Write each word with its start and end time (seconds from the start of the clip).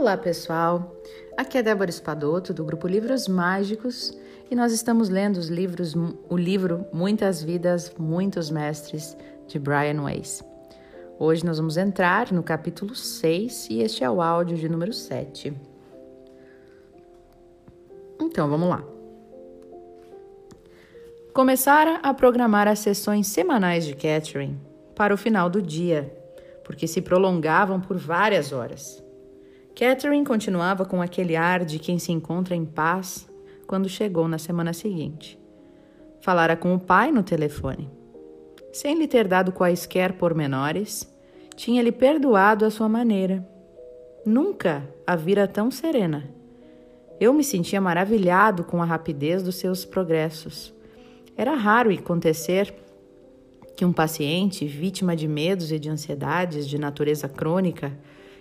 Olá, 0.00 0.16
pessoal! 0.16 0.94
Aqui 1.36 1.58
é 1.58 1.62
Débora 1.62 1.90
Espadoto, 1.90 2.54
do 2.54 2.64
grupo 2.64 2.86
Livros 2.86 3.26
Mágicos, 3.26 4.16
e 4.48 4.54
nós 4.54 4.72
estamos 4.72 5.08
lendo 5.08 5.38
os 5.38 5.48
livros, 5.48 5.92
o 6.28 6.36
livro 6.36 6.86
Muitas 6.92 7.42
Vidas, 7.42 7.92
Muitos 7.98 8.48
Mestres, 8.48 9.16
de 9.48 9.58
Brian 9.58 10.00
Weiss. 10.00 10.44
Hoje 11.18 11.44
nós 11.44 11.58
vamos 11.58 11.76
entrar 11.76 12.30
no 12.30 12.44
capítulo 12.44 12.94
6 12.94 13.70
e 13.70 13.82
este 13.82 14.04
é 14.04 14.08
o 14.08 14.22
áudio 14.22 14.56
de 14.56 14.68
número 14.68 14.92
7. 14.92 15.52
Então, 18.20 18.48
vamos 18.48 18.68
lá. 18.68 18.84
Começara 21.34 21.96
a 22.04 22.14
programar 22.14 22.68
as 22.68 22.78
sessões 22.78 23.26
semanais 23.26 23.84
de 23.84 23.94
Catherine 23.94 24.60
para 24.94 25.12
o 25.12 25.18
final 25.18 25.50
do 25.50 25.60
dia, 25.60 26.16
porque 26.62 26.86
se 26.86 27.02
prolongavam 27.02 27.80
por 27.80 27.96
várias 27.96 28.52
horas. 28.52 29.07
Catherine 29.78 30.24
continuava 30.24 30.84
com 30.84 31.00
aquele 31.00 31.36
ar 31.36 31.64
de 31.64 31.78
quem 31.78 32.00
se 32.00 32.10
encontra 32.10 32.56
em 32.56 32.64
paz 32.64 33.28
quando 33.64 33.88
chegou 33.88 34.26
na 34.26 34.36
semana 34.36 34.72
seguinte. 34.72 35.38
Falara 36.20 36.56
com 36.56 36.74
o 36.74 36.80
pai 36.80 37.12
no 37.12 37.22
telefone. 37.22 37.88
Sem 38.72 38.98
lhe 38.98 39.06
ter 39.06 39.28
dado 39.28 39.52
quaisquer 39.52 40.14
pormenores, 40.14 41.08
tinha-lhe 41.54 41.92
perdoado 41.92 42.64
à 42.64 42.72
sua 42.72 42.88
maneira. 42.88 43.48
Nunca 44.26 44.82
a 45.06 45.14
vira 45.14 45.46
tão 45.46 45.70
serena. 45.70 46.28
Eu 47.20 47.32
me 47.32 47.44
sentia 47.44 47.80
maravilhado 47.80 48.64
com 48.64 48.82
a 48.82 48.84
rapidez 48.84 49.44
dos 49.44 49.54
seus 49.54 49.84
progressos. 49.84 50.74
Era 51.36 51.54
raro 51.54 51.92
acontecer 51.92 52.74
que 53.76 53.84
um 53.84 53.92
paciente, 53.92 54.66
vítima 54.66 55.14
de 55.14 55.28
medos 55.28 55.70
e 55.70 55.78
de 55.78 55.88
ansiedades 55.88 56.66
de 56.66 56.78
natureza 56.78 57.28
crônica, 57.28 57.96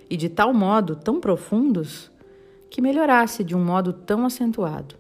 e 0.09 0.16
de 0.17 0.30
tal 0.30 0.53
modo 0.53 0.95
tão 0.95 1.19
profundos 1.19 2.11
que 2.69 2.81
melhorasse 2.81 3.44
de 3.44 3.55
um 3.55 3.63
modo 3.63 3.94
tão 3.94 4.25
acentuado. 4.25 4.95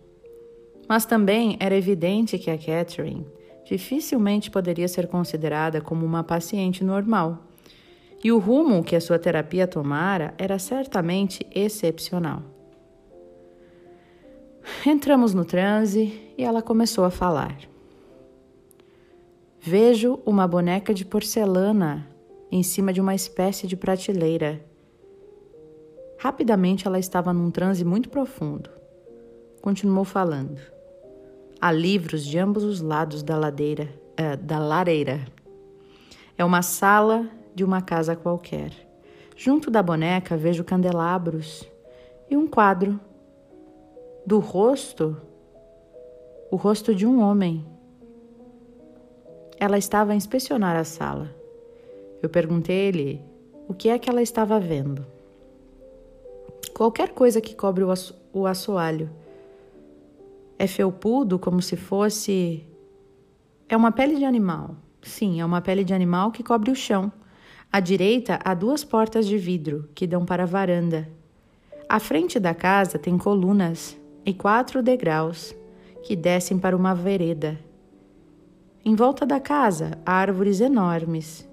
Mas 0.87 1.05
também 1.05 1.57
era 1.59 1.75
evidente 1.75 2.37
que 2.37 2.49
a 2.49 2.57
Catherine 2.57 3.25
dificilmente 3.65 4.49
poderia 4.49 4.87
ser 4.87 5.07
considerada 5.07 5.81
como 5.81 6.05
uma 6.05 6.23
paciente 6.23 6.83
normal, 6.83 7.43
e 8.23 8.31
o 8.31 8.39
rumo 8.39 8.83
que 8.83 8.95
a 8.95 9.01
sua 9.01 9.19
terapia 9.19 9.67
tomara 9.67 10.33
era 10.37 10.57
certamente 10.57 11.45
excepcional. 11.53 12.41
Entramos 14.85 15.33
no 15.33 15.45
transe 15.45 16.33
e 16.37 16.43
ela 16.43 16.61
começou 16.61 17.03
a 17.03 17.11
falar. 17.11 17.57
Vejo 19.59 20.19
uma 20.25 20.47
boneca 20.47 20.93
de 20.93 21.05
porcelana 21.05 22.07
em 22.51 22.63
cima 22.63 22.93
de 22.93 23.01
uma 23.01 23.13
espécie 23.13 23.67
de 23.67 23.75
prateleira 23.75 24.65
Rapidamente 26.19 26.87
ela 26.87 26.97
estava 26.97 27.31
num 27.31 27.51
transe 27.51 27.85
muito 27.85 28.09
profundo. 28.09 28.71
Continuou 29.61 30.03
falando. 30.03 30.59
Há 31.61 31.71
livros 31.71 32.25
de 32.25 32.39
ambos 32.39 32.63
os 32.63 32.81
lados 32.81 33.21
da 33.21 33.37
ladeira, 33.37 33.87
é, 34.15 34.35
da 34.35 34.57
lareira. 34.57 35.23
É 36.35 36.43
uma 36.43 36.63
sala 36.63 37.29
de 37.53 37.63
uma 37.63 37.83
casa 37.83 38.15
qualquer. 38.15 38.71
Junto 39.35 39.69
da 39.69 39.83
boneca 39.83 40.35
vejo 40.35 40.63
candelabros 40.63 41.69
e 42.29 42.35
um 42.35 42.47
quadro 42.47 42.99
do 44.25 44.39
rosto, 44.39 45.15
o 46.49 46.55
rosto 46.55 46.95
de 46.95 47.05
um 47.05 47.21
homem. 47.21 47.63
Ela 49.59 49.77
estava 49.77 50.13
a 50.13 50.15
inspecionar 50.15 50.75
a 50.75 50.83
sala. 50.83 51.29
Eu 52.23 52.29
perguntei-lhe 52.29 53.21
o 53.67 53.73
que 53.75 53.89
é 53.89 53.99
que 53.99 54.09
ela 54.09 54.21
estava 54.21 54.59
vendo 54.59 55.16
qualquer 56.77 57.09
coisa 57.09 57.41
que 57.41 57.55
cobre 57.55 57.83
o, 57.83 57.91
o 58.31 58.45
assoalho. 58.45 59.09
É 60.59 60.67
felpudo 60.67 61.39
como 61.39 61.59
se 61.59 61.75
fosse. 61.75 62.67
É 63.67 63.75
uma 63.75 63.91
pele 63.91 64.15
de 64.15 64.23
animal. 64.23 64.75
Sim, 65.01 65.41
é 65.41 65.45
uma 65.45 65.59
pele 65.59 65.83
de 65.83 65.91
animal 65.91 66.31
que 66.31 66.43
cobre 66.43 66.69
o 66.69 66.75
chão. 66.75 67.11
À 67.73 67.79
direita 67.79 68.39
há 68.45 68.53
duas 68.53 68.83
portas 68.83 69.25
de 69.25 69.39
vidro 69.39 69.89
que 69.95 70.05
dão 70.05 70.23
para 70.23 70.43
a 70.43 70.45
varanda. 70.45 71.09
À 71.89 71.99
frente 71.99 72.39
da 72.39 72.53
casa 72.53 72.99
tem 72.99 73.17
colunas 73.17 73.97
e 74.23 74.31
quatro 74.31 74.83
degraus 74.83 75.55
que 76.03 76.15
descem 76.15 76.59
para 76.59 76.77
uma 76.77 76.93
vereda. 76.93 77.59
Em 78.85 78.93
volta 78.93 79.25
da 79.25 79.39
casa 79.39 79.97
há 80.05 80.13
árvores 80.13 80.61
enormes. 80.61 81.49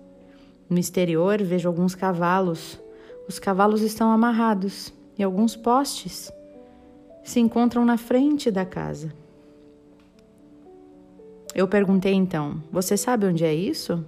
No 0.69 0.79
exterior 0.79 1.43
vejo 1.43 1.67
alguns 1.67 1.95
cavalos. 1.95 2.79
Os 3.27 3.39
cavalos 3.39 3.81
estão 3.81 4.13
amarrados 4.13 4.93
e 5.19 5.23
alguns 5.23 5.57
postes 5.57 6.33
se 7.23 7.41
encontram 7.41 7.85
na 7.85 7.97
frente 7.97 8.51
da 8.51 8.65
casa. 8.65 9.13
Eu 11.55 11.69
perguntei 11.69 12.13
então: 12.13 12.63
Você 12.71 12.97
sabe 12.97 13.27
onde 13.27 13.45
é 13.45 13.55
isso? 13.55 14.05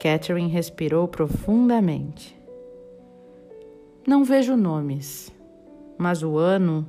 Catherine 0.00 0.48
respirou 0.48 1.06
profundamente. 1.06 2.36
Não 4.06 4.24
vejo 4.24 4.56
nomes, 4.56 5.32
mas 5.98 6.22
o 6.22 6.36
ano. 6.36 6.86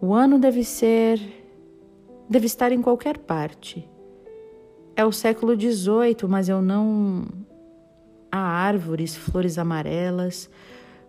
O 0.00 0.12
ano 0.12 0.38
deve 0.38 0.62
ser. 0.64 1.20
deve 2.28 2.46
estar 2.46 2.72
em 2.72 2.82
qualquer 2.82 3.18
parte. 3.18 3.88
É 4.94 5.04
o 5.04 5.12
século 5.12 5.58
XVIII, 5.58 6.28
mas 6.28 6.48
eu 6.48 6.60
não. 6.60 7.24
Há 8.30 8.38
árvores, 8.38 9.16
flores 9.16 9.58
amarelas, 9.58 10.48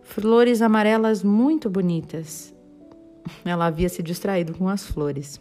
flores 0.04 0.60
amarelas 0.60 1.24
muito 1.24 1.68
bonitas. 1.68 2.54
Ela 3.44 3.66
havia 3.66 3.88
se 3.88 4.02
distraído 4.02 4.54
com 4.54 4.68
as 4.68 4.84
flores. 4.84 5.40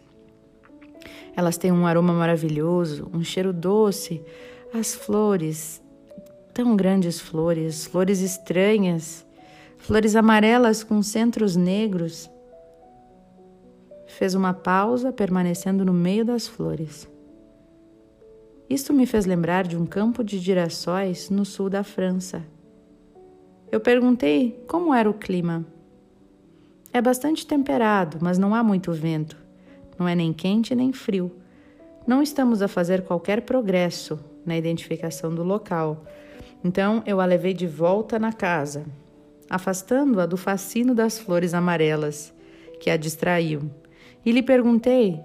Elas 1.35 1.57
têm 1.57 1.71
um 1.71 1.85
aroma 1.85 2.13
maravilhoso, 2.13 3.09
um 3.13 3.23
cheiro 3.23 3.51
doce. 3.51 4.23
As 4.73 4.95
flores, 4.95 5.81
tão 6.53 6.75
grandes 6.75 7.19
flores, 7.19 7.85
flores 7.85 8.21
estranhas, 8.21 9.25
flores 9.77 10.15
amarelas 10.15 10.83
com 10.83 11.03
centros 11.03 11.55
negros. 11.55 12.29
Fez 14.07 14.33
uma 14.33 14.53
pausa, 14.53 15.11
permanecendo 15.11 15.83
no 15.83 15.93
meio 15.93 16.23
das 16.23 16.47
flores. 16.47 17.07
Isto 18.69 18.93
me 18.93 19.05
fez 19.05 19.25
lembrar 19.25 19.67
de 19.67 19.75
um 19.75 19.85
campo 19.85 20.23
de 20.23 20.39
girassóis 20.39 21.29
no 21.29 21.43
sul 21.43 21.69
da 21.69 21.83
França 21.83 22.43
eu 23.73 23.79
perguntei 23.79 24.63
como 24.67 24.93
era 24.93 25.09
o 25.09 25.15
clima. 25.15 25.65
É 26.93 27.01
bastante 27.01 27.47
temperado, 27.47 28.19
mas 28.21 28.37
não 28.37 28.53
há 28.53 28.61
muito 28.61 28.91
vento. 28.91 29.35
Não 29.97 30.07
é 30.07 30.13
nem 30.13 30.31
quente 30.31 30.75
nem 30.75 30.93
frio. 30.93 31.31
Não 32.05 32.21
estamos 32.21 32.61
a 32.61 32.67
fazer 32.67 33.01
qualquer 33.01 33.41
progresso 33.41 34.19
na 34.45 34.55
identificação 34.55 35.33
do 35.33 35.41
local. 35.41 36.05
Então 36.63 37.01
eu 37.07 37.19
a 37.19 37.25
levei 37.25 37.51
de 37.51 37.65
volta 37.65 38.19
na 38.19 38.31
casa, 38.31 38.85
afastando-a 39.49 40.27
do 40.27 40.37
fascínio 40.37 40.93
das 40.93 41.17
flores 41.17 41.55
amarelas 41.55 42.31
que 42.79 42.91
a 42.91 42.95
distraíam, 42.95 43.71
e 44.23 44.31
lhe 44.31 44.43
perguntei 44.43 45.19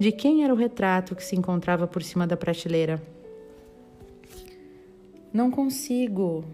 de 0.00 0.10
quem 0.10 0.42
era 0.42 0.52
o 0.52 0.56
retrato 0.56 1.14
que 1.14 1.22
se 1.22 1.36
encontrava 1.36 1.86
por 1.86 2.02
cima 2.02 2.26
da 2.26 2.36
prateleira. 2.36 3.00
Não 5.32 5.48
consigo, 5.48 6.44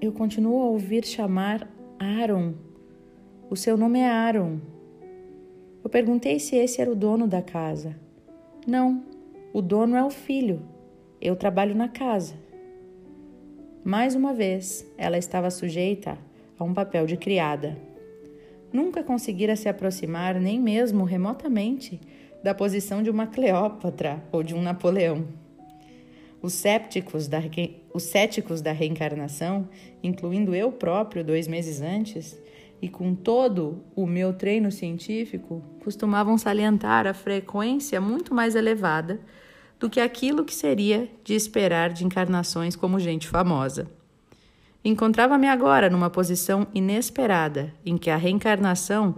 eu 0.00 0.12
continuo 0.12 0.62
a 0.62 0.66
ouvir 0.66 1.04
chamar 1.04 1.68
Aaron. 1.98 2.54
O 3.50 3.56
seu 3.56 3.76
nome 3.76 3.98
é 3.98 4.08
Aaron. 4.08 4.58
Eu 5.84 5.90
perguntei 5.90 6.38
se 6.38 6.56
esse 6.56 6.80
era 6.80 6.90
o 6.90 6.96
dono 6.96 7.26
da 7.26 7.42
casa. 7.42 7.94
Não, 8.66 9.02
o 9.52 9.60
dono 9.60 9.96
é 9.96 10.02
o 10.02 10.08
filho. 10.08 10.62
Eu 11.20 11.36
trabalho 11.36 11.74
na 11.74 11.88
casa. 11.88 12.34
Mais 13.84 14.14
uma 14.14 14.32
vez, 14.32 14.86
ela 14.96 15.18
estava 15.18 15.50
sujeita 15.50 16.16
a 16.58 16.64
um 16.64 16.72
papel 16.72 17.06
de 17.06 17.18
criada. 17.18 17.76
Nunca 18.72 19.02
conseguira 19.02 19.54
se 19.54 19.68
aproximar, 19.68 20.40
nem 20.40 20.58
mesmo 20.58 21.04
remotamente, 21.04 22.00
da 22.42 22.54
posição 22.54 23.02
de 23.02 23.10
uma 23.10 23.26
Cleópatra 23.26 24.22
ou 24.32 24.42
de 24.42 24.54
um 24.54 24.62
Napoleão. 24.62 25.26
Os 26.42 26.54
sépticos 26.54 27.28
da, 27.28 27.38
os 27.92 28.02
céticos 28.04 28.62
da 28.62 28.72
reencarnação, 28.72 29.68
incluindo 30.02 30.54
eu 30.54 30.72
próprio 30.72 31.22
dois 31.22 31.46
meses 31.46 31.82
antes, 31.82 32.40
e 32.80 32.88
com 32.88 33.14
todo 33.14 33.84
o 33.94 34.06
meu 34.06 34.32
treino 34.32 34.72
científico, 34.72 35.62
costumavam 35.84 36.38
salientar 36.38 37.06
a 37.06 37.12
frequência 37.12 38.00
muito 38.00 38.34
mais 38.34 38.54
elevada 38.54 39.20
do 39.78 39.90
que 39.90 40.00
aquilo 40.00 40.44
que 40.44 40.54
seria 40.54 41.10
de 41.22 41.34
esperar 41.34 41.90
de 41.90 42.06
encarnações 42.06 42.74
como 42.74 42.98
gente 42.98 43.28
famosa. 43.28 43.90
Encontrava-me 44.82 45.46
agora 45.46 45.90
numa 45.90 46.08
posição 46.08 46.66
inesperada, 46.74 47.74
em 47.84 47.98
que 47.98 48.08
a 48.08 48.16
reencarnação 48.16 49.14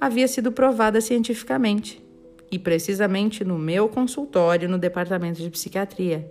havia 0.00 0.26
sido 0.26 0.50
provada 0.50 1.00
cientificamente, 1.00 2.02
e 2.50 2.58
precisamente 2.58 3.44
no 3.44 3.56
meu 3.56 3.88
consultório 3.88 4.68
no 4.68 4.78
departamento 4.78 5.40
de 5.40 5.50
psiquiatria 5.50 6.28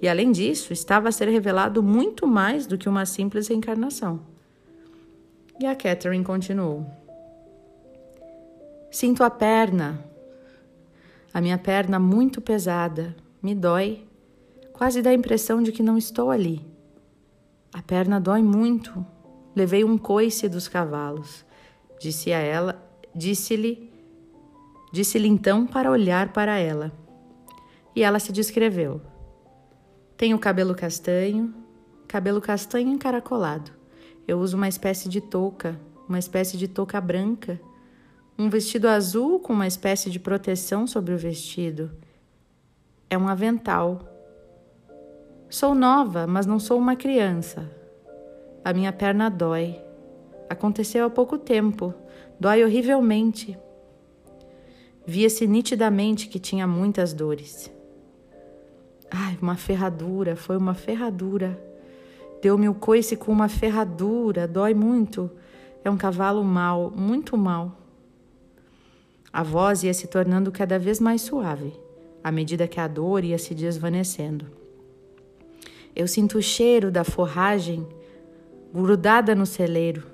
e 0.00 0.08
além 0.08 0.30
disso, 0.30 0.72
estava 0.72 1.08
a 1.08 1.12
ser 1.12 1.28
revelado 1.28 1.82
muito 1.82 2.26
mais 2.26 2.66
do 2.66 2.78
que 2.78 2.88
uma 2.88 3.04
simples 3.04 3.48
reencarnação. 3.48 4.20
E 5.60 5.66
a 5.66 5.74
Catherine 5.74 6.24
continuou. 6.24 6.86
Sinto 8.90 9.24
a 9.24 9.30
perna, 9.30 10.04
a 11.34 11.40
minha 11.40 11.58
perna 11.58 11.98
muito 11.98 12.40
pesada, 12.40 13.14
me 13.42 13.54
dói, 13.54 14.06
quase 14.72 15.02
dá 15.02 15.10
a 15.10 15.14
impressão 15.14 15.62
de 15.62 15.72
que 15.72 15.82
não 15.82 15.98
estou 15.98 16.30
ali. 16.30 16.64
A 17.72 17.82
perna 17.82 18.20
dói 18.20 18.42
muito. 18.42 19.04
Levei 19.54 19.84
um 19.84 19.98
coice 19.98 20.48
dos 20.48 20.68
cavalos. 20.68 21.44
Disse 22.00 22.32
a 22.32 22.38
ela, 22.38 22.80
disse-lhe, 23.14 23.92
disse-lhe 24.92 25.28
então 25.28 25.66
para 25.66 25.90
olhar 25.90 26.32
para 26.32 26.56
ela. 26.58 26.92
E 27.94 28.02
ela 28.02 28.20
se 28.20 28.32
descreveu. 28.32 29.02
Tenho 30.18 30.36
cabelo 30.36 30.74
castanho, 30.74 31.54
cabelo 32.08 32.40
castanho 32.40 32.88
encaracolado. 32.88 33.70
Eu 34.26 34.40
uso 34.40 34.56
uma 34.56 34.66
espécie 34.66 35.08
de 35.08 35.20
touca, 35.20 35.80
uma 36.08 36.18
espécie 36.18 36.56
de 36.56 36.66
touca 36.66 37.00
branca, 37.00 37.60
um 38.36 38.50
vestido 38.50 38.88
azul 38.88 39.38
com 39.38 39.52
uma 39.52 39.68
espécie 39.68 40.10
de 40.10 40.18
proteção 40.18 40.88
sobre 40.88 41.14
o 41.14 41.16
vestido. 41.16 41.92
É 43.08 43.16
um 43.16 43.28
avental. 43.28 44.00
Sou 45.48 45.72
nova, 45.72 46.26
mas 46.26 46.46
não 46.46 46.58
sou 46.58 46.78
uma 46.78 46.96
criança. 46.96 47.70
A 48.64 48.72
minha 48.72 48.92
perna 48.92 49.28
dói. 49.28 49.80
Aconteceu 50.50 51.06
há 51.06 51.10
pouco 51.10 51.38
tempo. 51.38 51.94
Dói 52.40 52.64
horrivelmente. 52.64 53.56
Via-se 55.06 55.46
nitidamente 55.46 56.26
que 56.26 56.40
tinha 56.40 56.66
muitas 56.66 57.12
dores. 57.12 57.77
Ai, 59.10 59.38
uma 59.40 59.56
ferradura, 59.56 60.36
foi 60.36 60.56
uma 60.56 60.74
ferradura. 60.74 61.58
Deu-me 62.42 62.68
o 62.68 62.74
coice 62.74 63.16
com 63.16 63.32
uma 63.32 63.48
ferradura, 63.48 64.46
dói 64.46 64.74
muito. 64.74 65.30
É 65.84 65.90
um 65.90 65.96
cavalo 65.96 66.44
mau, 66.44 66.90
muito 66.90 67.36
mau. 67.36 67.76
A 69.32 69.42
voz 69.42 69.82
ia 69.82 69.94
se 69.94 70.06
tornando 70.06 70.50
cada 70.50 70.78
vez 70.78 71.00
mais 71.00 71.22
suave, 71.22 71.72
à 72.22 72.30
medida 72.30 72.68
que 72.68 72.80
a 72.80 72.88
dor 72.88 73.24
ia 73.24 73.38
se 73.38 73.54
desvanecendo. 73.54 74.46
Eu 75.94 76.06
sinto 76.06 76.38
o 76.38 76.42
cheiro 76.42 76.90
da 76.90 77.04
forragem 77.04 77.86
grudada 78.72 79.34
no 79.34 79.46
celeiro. 79.46 80.04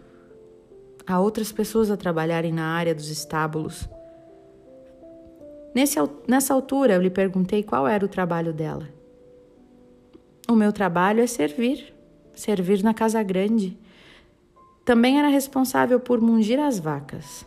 Há 1.06 1.20
outras 1.20 1.52
pessoas 1.52 1.90
a 1.90 1.96
trabalharem 1.96 2.52
na 2.52 2.66
área 2.66 2.94
dos 2.94 3.10
estábulos. 3.10 3.88
Nesse, 5.74 5.98
nessa 6.28 6.54
altura, 6.54 6.94
eu 6.94 7.02
lhe 7.02 7.10
perguntei 7.10 7.62
qual 7.62 7.88
era 7.88 8.04
o 8.04 8.08
trabalho 8.08 8.52
dela. 8.52 8.88
O 10.48 10.54
meu 10.54 10.72
trabalho 10.72 11.20
é 11.20 11.26
servir, 11.26 11.92
servir 12.34 12.82
na 12.82 12.94
casa 12.94 13.22
grande. 13.22 13.76
Também 14.84 15.18
era 15.18 15.28
responsável 15.28 15.98
por 15.98 16.20
mungir 16.20 16.60
as 16.60 16.78
vacas. 16.78 17.44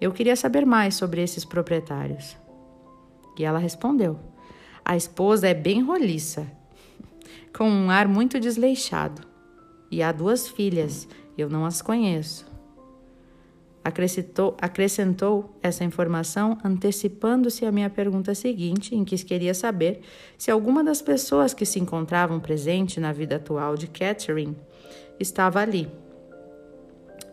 Eu 0.00 0.12
queria 0.12 0.34
saber 0.34 0.66
mais 0.66 0.94
sobre 0.94 1.22
esses 1.22 1.44
proprietários. 1.44 2.36
E 3.38 3.44
ela 3.44 3.58
respondeu: 3.58 4.18
A 4.84 4.96
esposa 4.96 5.46
é 5.46 5.54
bem 5.54 5.82
roliça, 5.82 6.46
com 7.56 7.68
um 7.68 7.90
ar 7.90 8.08
muito 8.08 8.40
desleixado. 8.40 9.22
E 9.90 10.02
há 10.02 10.10
duas 10.10 10.48
filhas, 10.48 11.06
eu 11.38 11.48
não 11.48 11.64
as 11.64 11.80
conheço. 11.80 12.55
Acrescentou, 13.86 14.56
acrescentou 14.60 15.56
essa 15.62 15.84
informação 15.84 16.58
antecipando-se 16.64 17.64
à 17.64 17.70
minha 17.70 17.88
pergunta 17.88 18.34
seguinte, 18.34 18.96
em 18.96 19.04
que 19.04 19.16
queria 19.24 19.54
saber 19.54 20.00
se 20.36 20.50
alguma 20.50 20.82
das 20.82 21.00
pessoas 21.00 21.54
que 21.54 21.64
se 21.64 21.78
encontravam 21.78 22.40
presente 22.40 22.98
na 22.98 23.12
vida 23.12 23.36
atual 23.36 23.76
de 23.76 23.86
Catherine 23.86 24.56
estava 25.20 25.60
ali. 25.60 25.88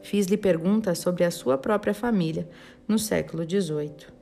Fiz-lhe 0.03 0.37
perguntas 0.37 0.99
sobre 0.99 1.23
a 1.23 1.31
sua 1.31 1.57
própria 1.57 1.91
família 1.91 2.47
no 2.87 2.99
século 2.99 3.43
XVIII. 3.49 4.13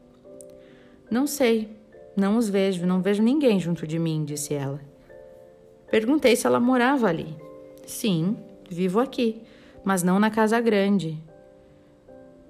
Não 1.11 1.27
sei, 1.27 1.75
não 2.15 2.37
os 2.37 2.47
vejo, 2.47 2.85
não 2.85 3.01
vejo 3.01 3.21
ninguém 3.21 3.59
junto 3.59 3.85
de 3.85 3.99
mim, 3.99 4.23
disse 4.23 4.53
ela. 4.53 4.79
Perguntei 5.89 6.37
se 6.37 6.47
ela 6.47 6.61
morava 6.61 7.09
ali. 7.09 7.35
Sim, 7.85 8.37
vivo 8.69 9.01
aqui, 9.01 9.41
mas 9.83 10.01
não 10.01 10.17
na 10.17 10.31
casa 10.31 10.61
grande. 10.61 11.21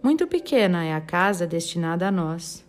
Muito 0.04 0.26
pequena 0.26 0.84
é 0.84 0.96
a 0.96 1.00
casa 1.00 1.46
destinada 1.46 2.08
a 2.08 2.12
nós. 2.12 2.66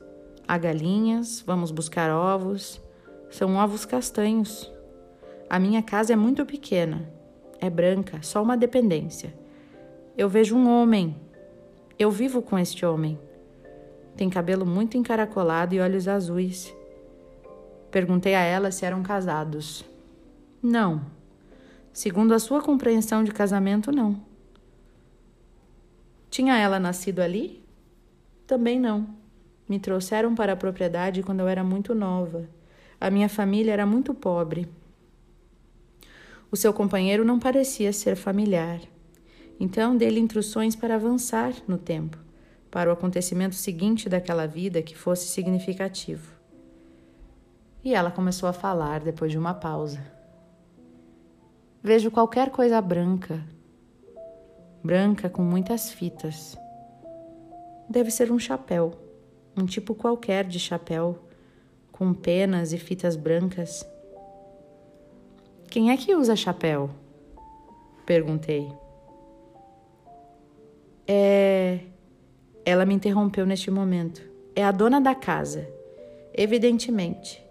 Há 0.47 0.59
galinhas, 0.59 1.43
vamos 1.47 1.71
buscar 1.71 2.11
ovos. 2.11 2.79
São 3.31 3.57
ovos 3.57 3.87
castanhos. 3.87 4.71
A 5.49 5.59
minha 5.59 5.83
casa 5.83 6.13
é 6.13 6.17
muito 6.17 6.45
pequena. 6.45 7.09
É 7.59 7.71
branca, 7.71 8.19
só 8.21 8.43
uma 8.43 8.55
dependência. 8.55 9.33
Eu 10.17 10.29
vejo 10.29 10.55
um 10.55 10.69
homem. 10.69 11.17
Eu 11.99 12.11
vivo 12.11 12.43
com 12.43 12.59
este 12.59 12.85
homem. 12.85 13.19
Tem 14.15 14.29
cabelo 14.29 14.67
muito 14.67 14.99
encaracolado 14.99 15.75
e 15.75 15.81
olhos 15.81 16.07
azuis. 16.07 16.75
Perguntei 17.91 18.35
a 18.35 18.43
ela 18.43 18.71
se 18.71 18.85
eram 18.85 19.03
casados. 19.03 19.87
Não. 20.63 21.01
Segundo 21.95 22.35
a 22.35 22.39
sua 22.39 22.61
compreensão 22.61 23.25
de 23.25 23.33
casamento, 23.33 23.91
não. 23.91 24.21
Tinha 26.33 26.57
ela 26.57 26.81
nascido 26.81 27.21
ali? 27.21 27.63
Também 28.47 28.81
não. 28.81 29.07
Me 29.69 29.79
trouxeram 29.79 30.35
para 30.35 30.55
a 30.55 30.57
propriedade 30.57 31.23
quando 31.23 31.41
eu 31.41 31.47
era 31.47 31.63
muito 31.63 31.95
nova. 31.95 32.49
A 32.99 33.11
minha 33.11 33.29
família 33.29 33.71
era 33.71 33.85
muito 33.85 34.15
pobre. 34.15 34.67
O 36.51 36.57
seu 36.57 36.73
companheiro 36.73 37.23
não 37.23 37.39
parecia 37.39 37.93
ser 37.93 38.17
familiar. 38.17 38.81
Então 39.61 39.95
dei-lhe 39.95 40.21
instruções 40.21 40.75
para 40.75 40.95
avançar 40.95 41.53
no 41.69 41.77
tempo, 41.77 42.17
para 42.71 42.89
o 42.89 42.95
acontecimento 42.95 43.55
seguinte 43.55 44.09
daquela 44.09 44.47
vida 44.47 44.81
que 44.81 44.97
fosse 44.97 45.27
significativo. 45.27 46.33
E 47.85 47.95
ela 47.95 48.11
começou 48.11 48.49
a 48.49 48.55
falar 48.55 49.01
depois 49.01 49.31
de 49.31 49.37
uma 49.37 49.53
pausa. 49.53 50.01
Vejo 51.83 52.11
qualquer 52.11 52.49
coisa 52.49 52.81
branca, 52.81 53.45
branca 54.83 55.29
com 55.29 55.43
muitas 55.43 55.91
fitas. 55.91 56.57
Deve 57.89 58.11
ser 58.11 58.33
um 58.33 58.39
chapéu, 58.39 58.93
um 59.57 59.67
tipo 59.67 59.95
qualquer 59.95 60.45
de 60.45 60.59
chapéu, 60.59 61.19
com 61.91 62.13
penas 62.13 62.73
e 62.73 62.79
fitas 62.79 63.17
brancas. 63.17 63.87
Quem 65.71 65.91
é 65.91 65.97
que 65.97 66.15
usa 66.15 66.35
chapéu? 66.35 66.91
Perguntei. 68.05 68.71
É. 71.07 71.81
Ela 72.65 72.87
me 72.87 72.95
interrompeu 72.95 73.45
neste 73.45 73.71
momento. 73.71 74.23
É 74.55 74.65
a 74.65 74.71
dona 74.71 75.01
da 75.01 75.15
casa, 75.15 75.69
evidentemente. 76.35 77.43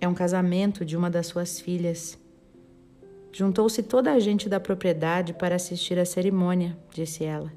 É 0.00 0.08
um 0.08 0.14
casamento 0.14 0.84
de 0.84 0.96
uma 0.96 1.08
das 1.08 1.26
suas 1.26 1.58
filhas. 1.60 2.18
Juntou-se 3.34 3.82
toda 3.82 4.12
a 4.12 4.20
gente 4.20 4.48
da 4.48 4.60
propriedade 4.60 5.34
para 5.34 5.56
assistir 5.56 5.98
à 5.98 6.04
cerimônia, 6.04 6.78
disse 6.92 7.24
ela. 7.24 7.52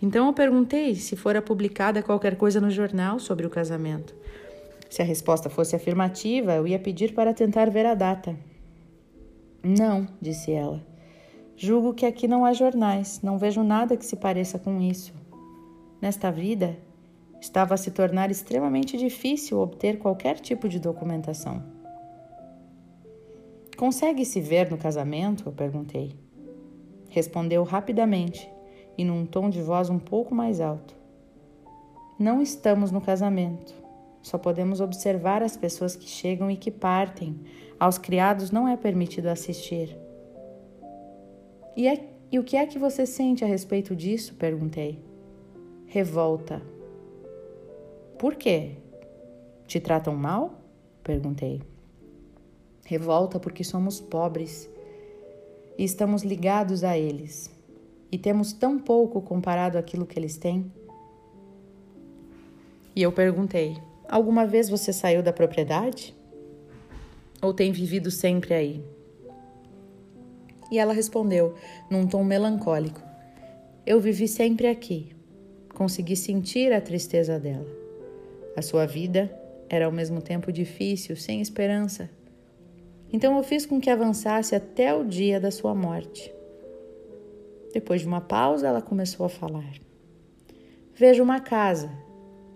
Então 0.00 0.28
eu 0.28 0.32
perguntei 0.32 0.94
se 0.94 1.16
fora 1.16 1.42
publicada 1.42 2.00
qualquer 2.00 2.36
coisa 2.36 2.60
no 2.60 2.70
jornal 2.70 3.18
sobre 3.18 3.44
o 3.44 3.50
casamento. 3.50 4.14
Se 4.88 5.02
a 5.02 5.04
resposta 5.04 5.50
fosse 5.50 5.74
afirmativa, 5.74 6.54
eu 6.54 6.64
ia 6.64 6.78
pedir 6.78 7.12
para 7.12 7.34
tentar 7.34 7.70
ver 7.70 7.86
a 7.86 7.94
data. 7.96 8.36
Não, 9.64 10.06
disse 10.22 10.52
ela. 10.52 10.80
Julgo 11.56 11.92
que 11.92 12.06
aqui 12.06 12.28
não 12.28 12.44
há 12.44 12.52
jornais, 12.52 13.20
não 13.20 13.36
vejo 13.36 13.64
nada 13.64 13.96
que 13.96 14.06
se 14.06 14.14
pareça 14.14 14.60
com 14.60 14.80
isso. 14.80 15.12
Nesta 16.00 16.30
vida, 16.30 16.78
estava 17.40 17.74
a 17.74 17.76
se 17.76 17.90
tornar 17.90 18.30
extremamente 18.30 18.96
difícil 18.96 19.58
obter 19.58 19.98
qualquer 19.98 20.38
tipo 20.38 20.68
de 20.68 20.78
documentação. 20.78 21.73
Consegue 23.84 24.24
se 24.24 24.40
ver 24.40 24.70
no 24.70 24.78
casamento? 24.78 25.46
Eu 25.46 25.52
perguntei. 25.52 26.16
Respondeu 27.10 27.62
rapidamente 27.64 28.50
e 28.96 29.04
num 29.04 29.26
tom 29.26 29.50
de 29.50 29.60
voz 29.60 29.90
um 29.90 29.98
pouco 29.98 30.34
mais 30.34 30.58
alto. 30.58 30.96
Não 32.18 32.40
estamos 32.40 32.90
no 32.90 33.02
casamento. 33.02 33.74
Só 34.22 34.38
podemos 34.38 34.80
observar 34.80 35.42
as 35.42 35.54
pessoas 35.54 35.94
que 35.94 36.08
chegam 36.08 36.50
e 36.50 36.56
que 36.56 36.70
partem. 36.70 37.38
Aos 37.78 37.98
criados 37.98 38.50
não 38.50 38.66
é 38.66 38.74
permitido 38.74 39.26
assistir. 39.26 39.94
E, 41.76 41.86
é, 41.86 42.08
e 42.32 42.38
o 42.38 42.42
que 42.42 42.56
é 42.56 42.64
que 42.64 42.78
você 42.78 43.04
sente 43.04 43.44
a 43.44 43.46
respeito 43.46 43.94
disso? 43.94 44.34
perguntei. 44.36 44.98
Revolta. 45.88 46.62
Por 48.18 48.34
quê? 48.34 48.78
Te 49.66 49.78
tratam 49.78 50.16
mal? 50.16 50.54
perguntei. 51.02 51.73
Revolta 52.84 53.40
porque 53.40 53.64
somos 53.64 54.00
pobres 54.00 54.68
e 55.78 55.84
estamos 55.84 56.22
ligados 56.22 56.84
a 56.84 56.96
eles 56.98 57.50
e 58.12 58.18
temos 58.18 58.52
tão 58.52 58.78
pouco 58.78 59.20
comparado 59.20 59.76
àquilo 59.76 60.06
que 60.06 60.18
eles 60.18 60.36
têm. 60.36 60.70
E 62.94 63.02
eu 63.02 63.10
perguntei: 63.10 63.76
alguma 64.08 64.46
vez 64.46 64.68
você 64.68 64.92
saiu 64.92 65.22
da 65.22 65.32
propriedade? 65.32 66.14
Ou 67.42 67.52
tem 67.52 67.72
vivido 67.72 68.10
sempre 68.10 68.54
aí? 68.54 68.84
E 70.70 70.78
ela 70.78 70.92
respondeu, 70.92 71.54
num 71.90 72.06
tom 72.06 72.22
melancólico: 72.22 73.02
Eu 73.84 74.00
vivi 74.00 74.28
sempre 74.28 74.68
aqui. 74.68 75.14
Consegui 75.74 76.14
sentir 76.14 76.72
a 76.72 76.80
tristeza 76.80 77.40
dela. 77.40 77.66
A 78.56 78.62
sua 78.62 78.86
vida 78.86 79.28
era 79.68 79.86
ao 79.86 79.92
mesmo 79.92 80.22
tempo 80.22 80.52
difícil, 80.52 81.16
sem 81.16 81.40
esperança. 81.40 82.08
Então 83.14 83.36
eu 83.36 83.44
fiz 83.44 83.64
com 83.64 83.80
que 83.80 83.88
avançasse 83.88 84.56
até 84.56 84.92
o 84.92 85.04
dia 85.04 85.38
da 85.38 85.52
sua 85.52 85.72
morte. 85.72 86.34
Depois 87.72 88.00
de 88.00 88.08
uma 88.08 88.20
pausa, 88.20 88.66
ela 88.66 88.82
começou 88.82 89.24
a 89.24 89.28
falar. 89.28 89.72
Vejo 90.96 91.22
uma 91.22 91.38
casa. 91.38 91.92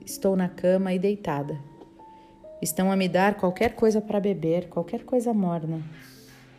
Estou 0.05 0.35
na 0.35 0.49
cama 0.49 0.93
e 0.93 0.99
deitada. 0.99 1.57
Estão 2.61 2.91
a 2.91 2.97
me 2.97 3.09
dar 3.09 3.37
qualquer 3.37 3.77
coisa 3.77 4.01
para 4.01 4.19
beber, 4.19 4.69
qualquer 4.69 5.05
coisa 5.05 5.33
morna. 5.33 5.81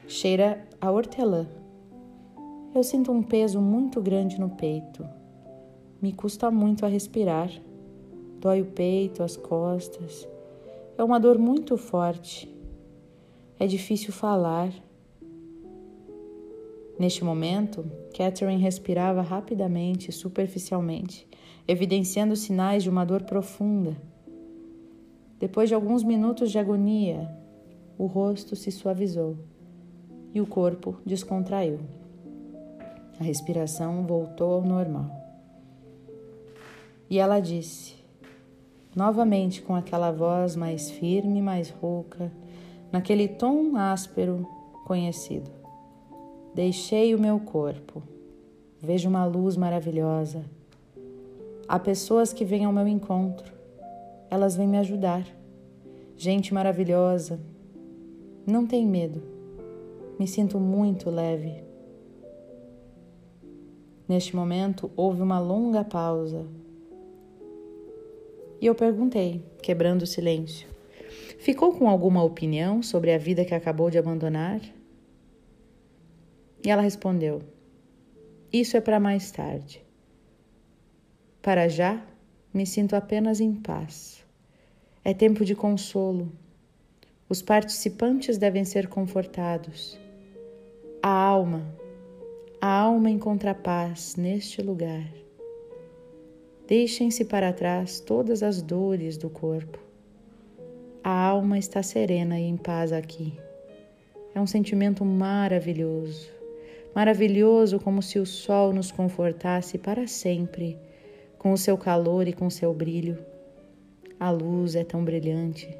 Cheira 0.07 0.65
a 0.79 0.89
hortelã. 0.89 1.45
Eu 2.73 2.83
sinto 2.83 3.11
um 3.11 3.21
peso 3.21 3.59
muito 3.59 4.01
grande 4.01 4.39
no 4.39 4.51
peito. 4.51 5.05
Me 6.01 6.13
custa 6.13 6.49
muito 6.49 6.85
a 6.85 6.87
respirar. 6.87 7.51
Dói 8.39 8.61
o 8.61 8.65
peito, 8.67 9.23
as 9.23 9.35
costas. 9.35 10.25
É 10.97 11.03
uma 11.03 11.19
dor 11.19 11.37
muito 11.37 11.75
forte. 11.75 12.58
É 13.59 13.67
difícil 13.67 14.13
falar. 14.13 14.71
Neste 16.97 17.25
momento, 17.25 17.85
Catherine 18.15 18.61
respirava 18.61 19.21
rapidamente, 19.21 20.13
superficialmente, 20.13 21.27
evidenciando 21.67 22.37
sinais 22.37 22.83
de 22.83 22.89
uma 22.89 23.05
dor 23.05 23.23
profunda. 23.23 23.97
Depois 25.37 25.67
de 25.67 25.75
alguns 25.75 26.03
minutos 26.03 26.51
de 26.51 26.57
agonia, 26.57 27.29
o 27.97 28.05
rosto 28.05 28.55
se 28.55 28.71
suavizou 28.71 29.37
e 30.33 30.39
o 30.39 30.47
corpo 30.47 30.97
descontraiu. 31.05 31.81
A 33.19 33.23
respiração 33.25 34.05
voltou 34.05 34.53
ao 34.53 34.61
normal. 34.61 35.11
E 37.09 37.19
ela 37.19 37.41
disse, 37.41 37.95
novamente 38.95 39.61
com 39.61 39.75
aquela 39.75 40.11
voz 40.11 40.55
mais 40.55 40.89
firme, 40.89 41.41
mais 41.41 41.69
rouca, 41.69 42.31
naquele 42.91 43.27
tom 43.27 43.75
áspero 43.75 44.47
conhecido: 44.85 45.49
Deixei 46.53 47.13
o 47.13 47.19
meu 47.19 47.39
corpo. 47.39 48.01
Vejo 48.81 49.09
uma 49.09 49.25
luz 49.25 49.55
maravilhosa. 49.57 50.43
Há 51.67 51.77
pessoas 51.77 52.33
que 52.33 52.45
vêm 52.45 52.65
ao 52.65 52.73
meu 52.73 52.87
encontro. 52.87 53.53
Elas 54.29 54.55
vêm 54.55 54.67
me 54.67 54.77
ajudar. 54.77 55.25
Gente 56.17 56.53
maravilhosa. 56.53 57.39
Não 58.45 58.65
tem 58.65 58.85
medo. 58.85 59.21
Me 60.17 60.27
sinto 60.27 60.59
muito 60.59 61.09
leve. 61.09 61.63
Neste 64.07 64.35
momento 64.35 64.89
houve 64.95 65.21
uma 65.21 65.39
longa 65.39 65.83
pausa. 65.83 66.45
E 68.59 68.65
eu 68.65 68.73
perguntei, 68.73 69.43
quebrando 69.61 70.01
o 70.01 70.07
silêncio: 70.07 70.67
Ficou 71.39 71.73
com 71.73 71.87
alguma 71.87 72.21
opinião 72.21 72.83
sobre 72.83 73.13
a 73.13 73.17
vida 73.17 73.45
que 73.45 73.55
acabou 73.55 73.89
de 73.89 73.97
abandonar? 73.97 74.59
E 76.61 76.69
ela 76.69 76.81
respondeu: 76.81 77.41
Isso 78.51 78.75
é 78.75 78.81
para 78.81 78.99
mais 78.99 79.31
tarde. 79.31 79.81
Para 81.41 81.69
já, 81.69 82.05
me 82.53 82.65
sinto 82.65 82.93
apenas 82.93 83.39
em 83.39 83.55
paz. 83.55 84.21
É 85.01 85.13
tempo 85.13 85.45
de 85.45 85.55
consolo. 85.55 86.29
Os 87.29 87.41
participantes 87.41 88.37
devem 88.37 88.65
ser 88.65 88.89
confortados. 88.89 89.97
A 91.01 91.09
alma, 91.09 91.73
a 92.59 92.67
alma 92.67 93.09
encontra 93.09 93.55
paz 93.55 94.17
neste 94.17 94.61
lugar. 94.61 95.09
Deixem-se 96.67 97.23
para 97.23 97.53
trás 97.53 98.01
todas 98.01 98.43
as 98.43 98.61
dores 98.61 99.15
do 99.15 99.29
corpo. 99.29 99.88
A 101.11 101.25
alma 101.25 101.57
está 101.57 101.81
serena 101.81 102.39
e 102.39 102.43
em 102.43 102.55
paz 102.55 102.93
aqui. 102.93 103.33
É 104.35 104.39
um 104.39 104.45
sentimento 104.45 105.03
maravilhoso. 105.03 106.29
Maravilhoso 106.93 107.79
como 107.79 107.99
se 107.99 108.19
o 108.19 108.27
sol 108.27 108.71
nos 108.71 108.91
confortasse 108.91 109.79
para 109.79 110.05
sempre, 110.05 110.77
com 111.39 111.51
o 111.51 111.57
seu 111.57 111.75
calor 111.79 112.27
e 112.27 112.31
com 112.31 112.47
seu 112.47 112.71
brilho. 112.75 113.17
A 114.19 114.29
luz 114.29 114.75
é 114.75 114.83
tão 114.83 115.03
brilhante. 115.03 115.75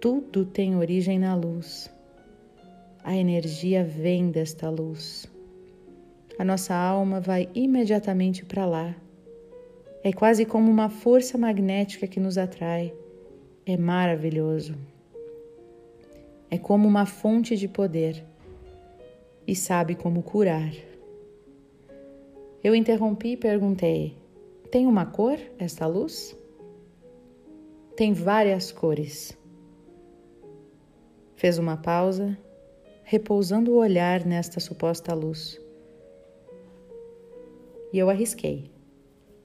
Tudo 0.00 0.46
tem 0.46 0.76
origem 0.76 1.18
na 1.18 1.34
luz. 1.34 1.90
A 3.04 3.14
energia 3.14 3.84
vem 3.84 4.30
desta 4.30 4.70
luz. 4.70 5.26
A 6.38 6.44
nossa 6.44 6.74
alma 6.74 7.20
vai 7.20 7.50
imediatamente 7.54 8.46
para 8.46 8.64
lá. 8.64 8.96
É 10.02 10.10
quase 10.10 10.46
como 10.46 10.70
uma 10.70 10.88
força 10.88 11.36
magnética 11.36 12.06
que 12.06 12.18
nos 12.18 12.38
atrai. 12.38 12.94
É 13.72 13.76
maravilhoso. 13.76 14.74
É 16.50 16.58
como 16.58 16.88
uma 16.88 17.06
fonte 17.06 17.56
de 17.56 17.68
poder 17.68 18.24
e 19.46 19.54
sabe 19.54 19.94
como 19.94 20.24
curar. 20.24 20.72
Eu 22.64 22.74
interrompi 22.74 23.34
e 23.34 23.36
perguntei: 23.36 24.16
tem 24.72 24.88
uma 24.88 25.06
cor 25.06 25.38
esta 25.56 25.86
luz? 25.86 26.36
Tem 27.96 28.12
várias 28.12 28.72
cores. 28.72 29.38
Fez 31.36 31.56
uma 31.56 31.76
pausa 31.76 32.36
repousando 33.04 33.70
o 33.70 33.76
olhar 33.76 34.26
nesta 34.26 34.58
suposta 34.58 35.14
luz. 35.14 35.60
E 37.92 38.00
eu 38.00 38.10
arrisquei. 38.10 38.68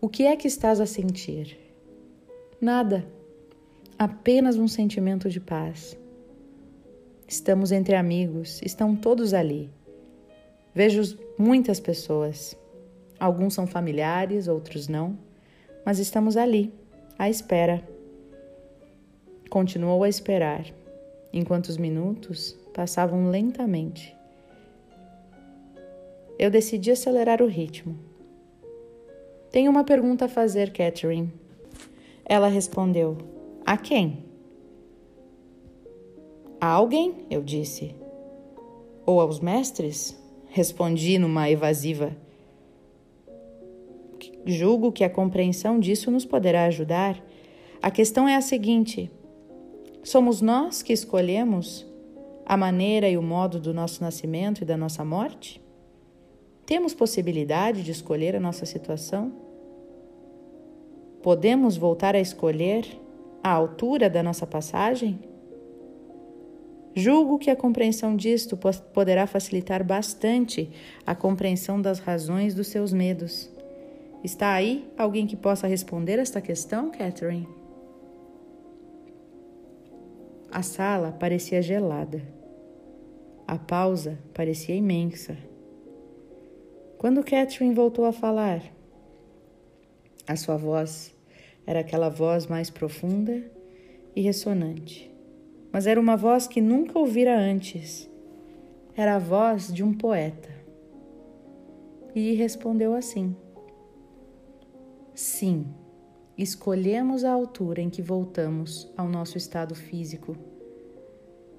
O 0.02 0.10
que 0.10 0.26
é 0.26 0.36
que 0.36 0.48
estás 0.48 0.82
a 0.82 0.88
sentir? 0.88 1.60
Nada, 2.60 3.06
apenas 3.98 4.58
um 4.58 4.68
sentimento 4.68 5.30
de 5.30 5.40
paz. 5.40 5.98
Estamos 7.28 7.72
entre 7.72 7.96
amigos, 7.96 8.62
estão 8.62 8.96
todos 8.96 9.34
ali. 9.34 9.70
Vejo 10.74 11.18
muitas 11.38 11.80
pessoas. 11.80 12.56
Alguns 13.20 13.54
são 13.54 13.66
familiares, 13.66 14.48
outros 14.48 14.88
não, 14.88 15.18
mas 15.86 16.00
estamos 16.00 16.36
ali, 16.36 16.74
à 17.18 17.30
espera. 17.30 17.82
Continuou 19.50 20.04
a 20.04 20.10
esperar, 20.10 20.66
enquanto 21.32 21.68
os 21.68 21.78
minutos 21.78 22.58
passavam 22.74 23.30
lentamente. 23.30 24.16
Eu 26.38 26.52
decidi 26.52 26.92
acelerar 26.92 27.42
o 27.42 27.48
ritmo. 27.48 27.98
Tenho 29.50 29.72
uma 29.72 29.86
pergunta 29.86 30.26
a 30.26 30.30
fazer, 30.30 30.74
Catherine. 30.74 31.32
Ela 32.26 32.50
respondeu: 32.50 33.35
A 33.66 33.78
quem? 33.78 34.24
A 36.62 36.68
alguém, 36.68 37.26
eu 37.32 37.42
disse. 37.42 37.96
Ou 39.08 39.20
aos 39.20 39.40
mestres? 39.40 40.16
Respondi 40.50 41.18
numa 41.18 41.50
evasiva. 41.50 42.16
Julgo 44.46 44.92
que 44.92 45.04
a 45.04 45.10
compreensão 45.10 45.80
disso 45.80 46.12
nos 46.12 46.26
poderá 46.26 46.66
ajudar. 46.66 47.20
A 47.82 47.90
questão 47.90 48.28
é 48.28 48.36
a 48.36 48.42
seguinte: 48.42 49.10
somos 50.04 50.42
nós 50.42 50.84
que 50.84 50.94
escolhemos 50.94 51.88
a 52.46 52.56
maneira 52.56 53.10
e 53.10 53.18
o 53.18 53.24
modo 53.24 53.60
do 53.60 53.74
nosso 53.74 54.04
nascimento 54.04 54.62
e 54.62 54.66
da 54.66 54.78
nossa 54.78 55.04
morte? 55.04 55.60
Temos 56.68 56.94
possibilidade 56.94 57.82
de 57.82 57.90
escolher 57.90 58.36
a 58.36 58.40
nossa 58.40 58.66
situação? 58.66 59.34
Podemos 61.24 61.76
voltar 61.76 62.14
a 62.16 62.20
escolher 62.20 62.86
a 63.46 63.52
altura 63.52 64.10
da 64.10 64.24
nossa 64.24 64.48
passagem? 64.48 65.20
Julgo 66.96 67.38
que 67.38 67.52
a 67.52 67.56
compreensão 67.56 68.16
disto 68.16 68.58
poderá 68.92 69.28
facilitar 69.28 69.84
bastante 69.84 70.72
a 71.06 71.14
compreensão 71.14 71.80
das 71.80 72.00
razões 72.00 72.56
dos 72.56 72.66
seus 72.66 72.92
medos. 72.92 73.48
Está 74.24 74.52
aí 74.54 74.92
alguém 74.98 75.28
que 75.28 75.36
possa 75.36 75.68
responder 75.68 76.18
esta 76.18 76.42
questão, 76.42 76.90
Catherine? 76.90 77.48
A 80.52 80.64
sala 80.64 81.12
parecia 81.12 81.62
gelada. 81.62 82.24
A 83.48 83.60
pausa 83.60 84.18
parecia 84.34 84.74
imensa. 84.74 85.38
Quando 86.98 87.24
Catherine 87.24 87.76
voltou 87.76 88.06
a 88.06 88.12
falar, 88.12 88.64
a 90.28 90.36
sua 90.36 90.58
voz 90.58 91.15
era 91.66 91.80
aquela 91.80 92.10
voz 92.10 92.48
mais 92.48 92.70
profunda 92.70 93.44
e 94.16 94.22
ressonante, 94.22 95.12
mas 95.72 95.88
era 95.88 96.00
uma 96.00 96.16
voz 96.16 96.48
que 96.48 96.62
nunca 96.62 96.98
ouvira 96.98 97.38
antes. 97.38 98.10
Era 98.96 99.16
a 99.16 99.20
voz 99.20 99.74
de 99.74 99.84
um 99.84 99.94
poeta. 99.94 100.50
E 102.14 102.34
respondeu 102.34 102.96
assim: 102.96 103.36
Sim, 105.14 105.68
escolhemos 106.38 107.26
a 107.26 107.32
altura 107.32 107.82
em 107.82 107.90
que 107.90 108.02
voltamos 108.02 108.90
ao 108.96 109.10
nosso 109.10 109.38
estado 109.38 109.76
físico 109.76 110.38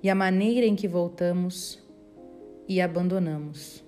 e 0.02 0.08
a 0.08 0.14
maneira 0.14 0.66
em 0.66 0.74
que 0.74 0.88
voltamos 0.88 1.82
e 2.68 2.80
abandonamos. 2.80 3.84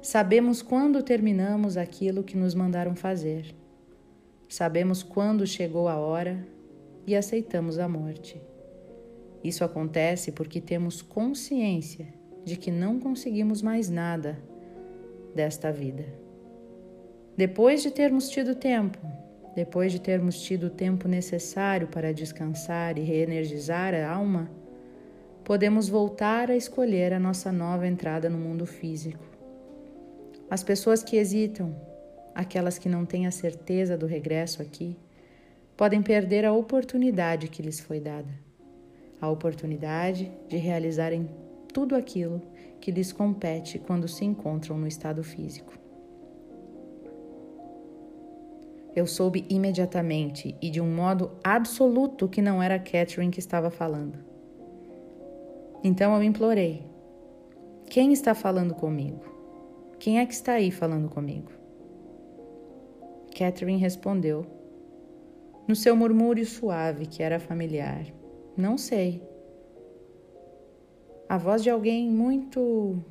Sabemos 0.00 0.60
quando 0.62 1.02
terminamos 1.02 1.76
aquilo 1.76 2.22
que 2.22 2.36
nos 2.36 2.54
mandaram 2.54 2.94
fazer. 2.94 3.54
Sabemos 4.54 5.02
quando 5.02 5.44
chegou 5.48 5.88
a 5.88 5.96
hora 5.96 6.46
e 7.04 7.16
aceitamos 7.16 7.76
a 7.76 7.88
morte. 7.88 8.40
Isso 9.42 9.64
acontece 9.64 10.30
porque 10.30 10.60
temos 10.60 11.02
consciência 11.02 12.06
de 12.44 12.56
que 12.56 12.70
não 12.70 13.00
conseguimos 13.00 13.60
mais 13.60 13.90
nada 13.90 14.38
desta 15.34 15.72
vida. 15.72 16.04
Depois 17.36 17.82
de 17.82 17.90
termos 17.90 18.28
tido 18.28 18.54
tempo, 18.54 18.96
depois 19.56 19.90
de 19.90 20.00
termos 20.00 20.40
tido 20.40 20.68
o 20.68 20.70
tempo 20.70 21.08
necessário 21.08 21.88
para 21.88 22.14
descansar 22.14 22.96
e 22.96 23.02
reenergizar 23.02 23.92
a 23.92 24.08
alma, 24.08 24.48
podemos 25.42 25.88
voltar 25.88 26.48
a 26.48 26.54
escolher 26.54 27.12
a 27.12 27.18
nossa 27.18 27.50
nova 27.50 27.88
entrada 27.88 28.30
no 28.30 28.38
mundo 28.38 28.66
físico. 28.66 29.24
As 30.48 30.62
pessoas 30.62 31.02
que 31.02 31.16
hesitam, 31.16 31.74
aquelas 32.34 32.78
que 32.78 32.88
não 32.88 33.04
têm 33.04 33.26
a 33.26 33.30
certeza 33.30 33.96
do 33.96 34.06
regresso 34.06 34.60
aqui, 34.60 34.96
podem 35.76 36.02
perder 36.02 36.44
a 36.44 36.52
oportunidade 36.52 37.48
que 37.48 37.62
lhes 37.62 37.80
foi 37.80 38.00
dada 38.00 38.44
a 39.24 39.30
oportunidade 39.30 40.30
de 40.48 40.56
realizarem 40.56 41.28
tudo 41.72 41.96
aquilo 41.96 42.40
que 42.80 42.90
lhes 42.90 43.12
compete 43.12 43.78
quando 43.78 44.06
se 44.06 44.24
encontram 44.24 44.76
no 44.76 44.86
estado 44.86 45.24
físico. 45.24 45.72
Eu 48.94 49.06
soube 49.06 49.44
imediatamente 49.48 50.54
e 50.62 50.70
de 50.70 50.80
um 50.80 50.94
modo 50.94 51.32
absoluto 51.42 52.28
que 52.28 52.40
não 52.40 52.62
era 52.62 52.78
Catherine 52.78 53.32
que 53.32 53.40
estava 53.40 53.70
falando. 53.70 54.18
Então 55.82 56.14
eu 56.14 56.22
implorei: 56.22 56.86
Quem 57.86 58.12
está 58.12 58.34
falando 58.34 58.74
comigo? 58.74 59.24
Quem 59.98 60.20
é 60.20 60.26
que 60.26 60.34
está 60.34 60.52
aí 60.52 60.70
falando 60.70 61.08
comigo? 61.08 61.50
Catherine 63.34 63.78
respondeu, 63.78 64.46
no 65.66 65.74
seu 65.74 65.96
murmúrio 65.96 66.46
suave 66.46 67.06
que 67.06 67.22
era 67.22 67.40
familiar: 67.40 68.06
Não 68.56 68.78
sei. 68.78 69.22
A 71.28 71.36
voz 71.36 71.62
de 71.62 71.70
alguém 71.70 72.08
muito. 72.10 73.02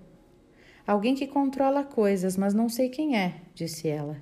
Alguém 0.86 1.16
que 1.16 1.28
controla 1.28 1.84
coisas, 1.84 2.38
mas 2.38 2.54
não 2.54 2.70
sei 2.70 2.90
quem 2.90 3.18
é, 3.18 3.42
disse 3.54 3.88
ela. 3.88 4.22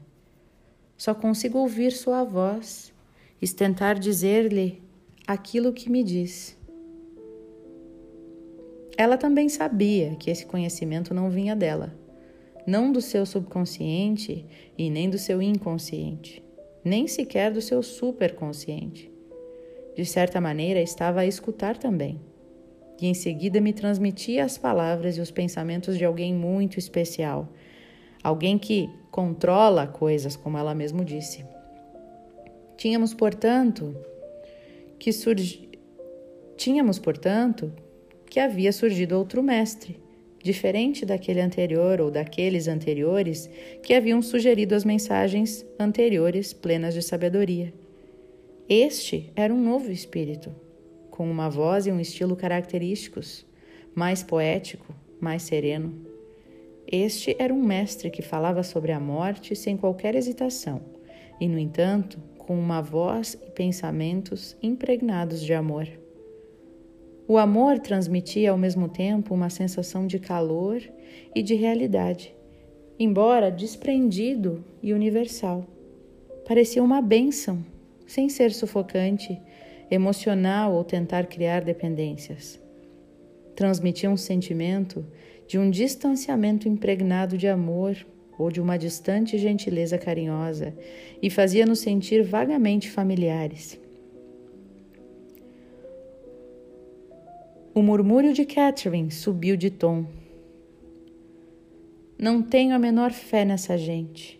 Só 0.97 1.13
consigo 1.13 1.59
ouvir 1.59 1.91
sua 1.91 2.23
voz 2.23 2.93
e 3.41 3.47
tentar 3.47 3.95
dizer-lhe 3.95 4.81
aquilo 5.27 5.73
que 5.73 5.89
me 5.89 6.03
diz. 6.03 6.57
Ela 8.95 9.17
também 9.17 9.49
sabia 9.49 10.15
que 10.15 10.29
esse 10.29 10.45
conhecimento 10.45 11.13
não 11.13 11.29
vinha 11.29 11.55
dela 11.55 12.00
não 12.65 12.91
do 12.91 13.01
seu 13.01 13.25
subconsciente 13.25 14.45
e 14.77 14.89
nem 14.89 15.09
do 15.09 15.17
seu 15.17 15.41
inconsciente, 15.41 16.43
nem 16.83 17.07
sequer 17.07 17.51
do 17.51 17.61
seu 17.61 17.81
superconsciente. 17.81 19.11
De 19.95 20.05
certa 20.05 20.39
maneira, 20.39 20.81
estava 20.81 21.21
a 21.21 21.25
escutar 21.25 21.77
também. 21.77 22.19
E 23.01 23.07
em 23.07 23.13
seguida 23.13 23.59
me 23.59 23.73
transmitia 23.73 24.45
as 24.45 24.57
palavras 24.57 25.17
e 25.17 25.21
os 25.21 25.31
pensamentos 25.31 25.97
de 25.97 26.05
alguém 26.05 26.33
muito 26.33 26.77
especial, 26.77 27.49
alguém 28.23 28.57
que 28.57 28.89
controla 29.09 29.87
coisas, 29.87 30.35
como 30.35 30.57
ela 30.57 30.75
mesmo 30.75 31.03
disse. 31.03 31.43
Tínhamos, 32.77 33.13
portanto, 33.13 33.95
que 34.97 35.11
surgi... 35.11 35.69
tínhamos, 36.55 36.99
portanto, 36.99 37.73
que 38.29 38.39
havia 38.39 38.71
surgido 38.71 39.17
outro 39.17 39.43
mestre 39.43 39.99
diferente 40.43 41.05
daquele 41.05 41.41
anterior 41.41 42.01
ou 42.01 42.09
daqueles 42.09 42.67
anteriores 42.67 43.49
que 43.83 43.93
haviam 43.93 44.21
sugerido 44.21 44.75
as 44.75 44.83
mensagens 44.83 45.65
anteriores 45.79 46.53
plenas 46.53 46.93
de 46.93 47.01
sabedoria. 47.01 47.73
Este 48.67 49.31
era 49.35 49.53
um 49.53 49.61
novo 49.61 49.91
espírito, 49.91 50.53
com 51.09 51.29
uma 51.29 51.49
voz 51.49 51.85
e 51.85 51.91
um 51.91 51.99
estilo 51.99 52.35
característicos, 52.35 53.45
mais 53.93 54.23
poético, 54.23 54.95
mais 55.19 55.43
sereno. 55.43 55.93
Este 56.87 57.35
era 57.37 57.53
um 57.53 57.61
mestre 57.61 58.09
que 58.09 58.21
falava 58.21 58.63
sobre 58.63 58.91
a 58.91 58.99
morte 58.99 59.55
sem 59.55 59.77
qualquer 59.77 60.15
hesitação, 60.15 60.81
e, 61.39 61.47
no 61.47 61.59
entanto, 61.59 62.17
com 62.37 62.57
uma 62.57 62.81
voz 62.81 63.37
e 63.45 63.51
pensamentos 63.51 64.57
impregnados 64.61 65.41
de 65.41 65.53
amor. 65.53 66.00
O 67.31 67.37
amor 67.37 67.79
transmitia 67.79 68.51
ao 68.51 68.57
mesmo 68.57 68.89
tempo 68.89 69.33
uma 69.33 69.49
sensação 69.49 70.05
de 70.05 70.19
calor 70.19 70.83
e 71.33 71.41
de 71.41 71.55
realidade, 71.55 72.35
embora 72.99 73.49
desprendido 73.49 74.65
e 74.83 74.93
universal. 74.93 75.65
Parecia 76.45 76.83
uma 76.83 77.01
bênção, 77.01 77.63
sem 78.05 78.27
ser 78.27 78.51
sufocante, 78.51 79.41
emocional 79.89 80.73
ou 80.73 80.83
tentar 80.83 81.25
criar 81.27 81.61
dependências. 81.61 82.61
Transmitia 83.55 84.09
um 84.09 84.17
sentimento 84.17 85.05
de 85.47 85.57
um 85.57 85.69
distanciamento 85.69 86.67
impregnado 86.67 87.37
de 87.37 87.47
amor 87.47 87.95
ou 88.37 88.51
de 88.51 88.59
uma 88.59 88.75
distante 88.75 89.37
gentileza 89.37 89.97
carinhosa 89.97 90.75
e 91.21 91.29
fazia-nos 91.29 91.79
sentir 91.79 92.23
vagamente 92.23 92.91
familiares. 92.91 93.79
O 97.73 97.81
murmúrio 97.81 98.33
de 98.33 98.43
Catherine 98.43 99.09
subiu 99.09 99.55
de 99.55 99.69
tom. 99.69 100.05
Não 102.19 102.43
tenho 102.43 102.75
a 102.75 102.79
menor 102.79 103.11
fé 103.11 103.45
nessa 103.45 103.77
gente. 103.77 104.37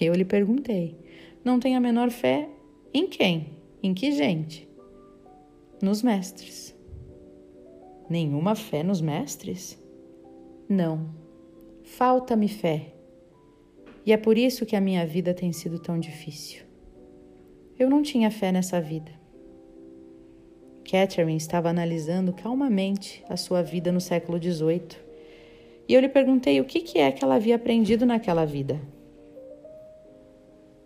Eu 0.00 0.14
lhe 0.14 0.24
perguntei: 0.24 0.96
Não 1.44 1.60
tenho 1.60 1.76
a 1.76 1.80
menor 1.80 2.10
fé 2.10 2.48
em 2.92 3.06
quem? 3.06 3.50
Em 3.82 3.92
que 3.92 4.12
gente? 4.12 4.66
Nos 5.82 6.02
mestres. 6.02 6.74
Nenhuma 8.08 8.54
fé 8.54 8.82
nos 8.82 9.02
mestres? 9.02 9.78
Não. 10.66 11.10
Falta-me 11.82 12.48
fé. 12.48 12.94
E 14.06 14.12
é 14.12 14.16
por 14.16 14.38
isso 14.38 14.64
que 14.64 14.74
a 14.74 14.80
minha 14.80 15.06
vida 15.06 15.34
tem 15.34 15.52
sido 15.52 15.78
tão 15.78 16.00
difícil. 16.00 16.62
Eu 17.78 17.90
não 17.90 18.00
tinha 18.00 18.30
fé 18.30 18.50
nessa 18.50 18.80
vida. 18.80 19.23
Catherine 20.84 21.36
estava 21.36 21.70
analisando 21.70 22.32
calmamente 22.32 23.24
a 23.28 23.36
sua 23.36 23.62
vida 23.62 23.90
no 23.90 24.00
século 24.00 24.40
XVIII 24.40 25.04
e 25.88 25.94
eu 25.94 26.00
lhe 26.00 26.08
perguntei 26.08 26.60
o 26.60 26.64
que, 26.64 26.80
que 26.80 26.98
é 26.98 27.10
que 27.10 27.24
ela 27.24 27.34
havia 27.34 27.56
aprendido 27.56 28.06
naquela 28.06 28.44
vida. 28.44 28.80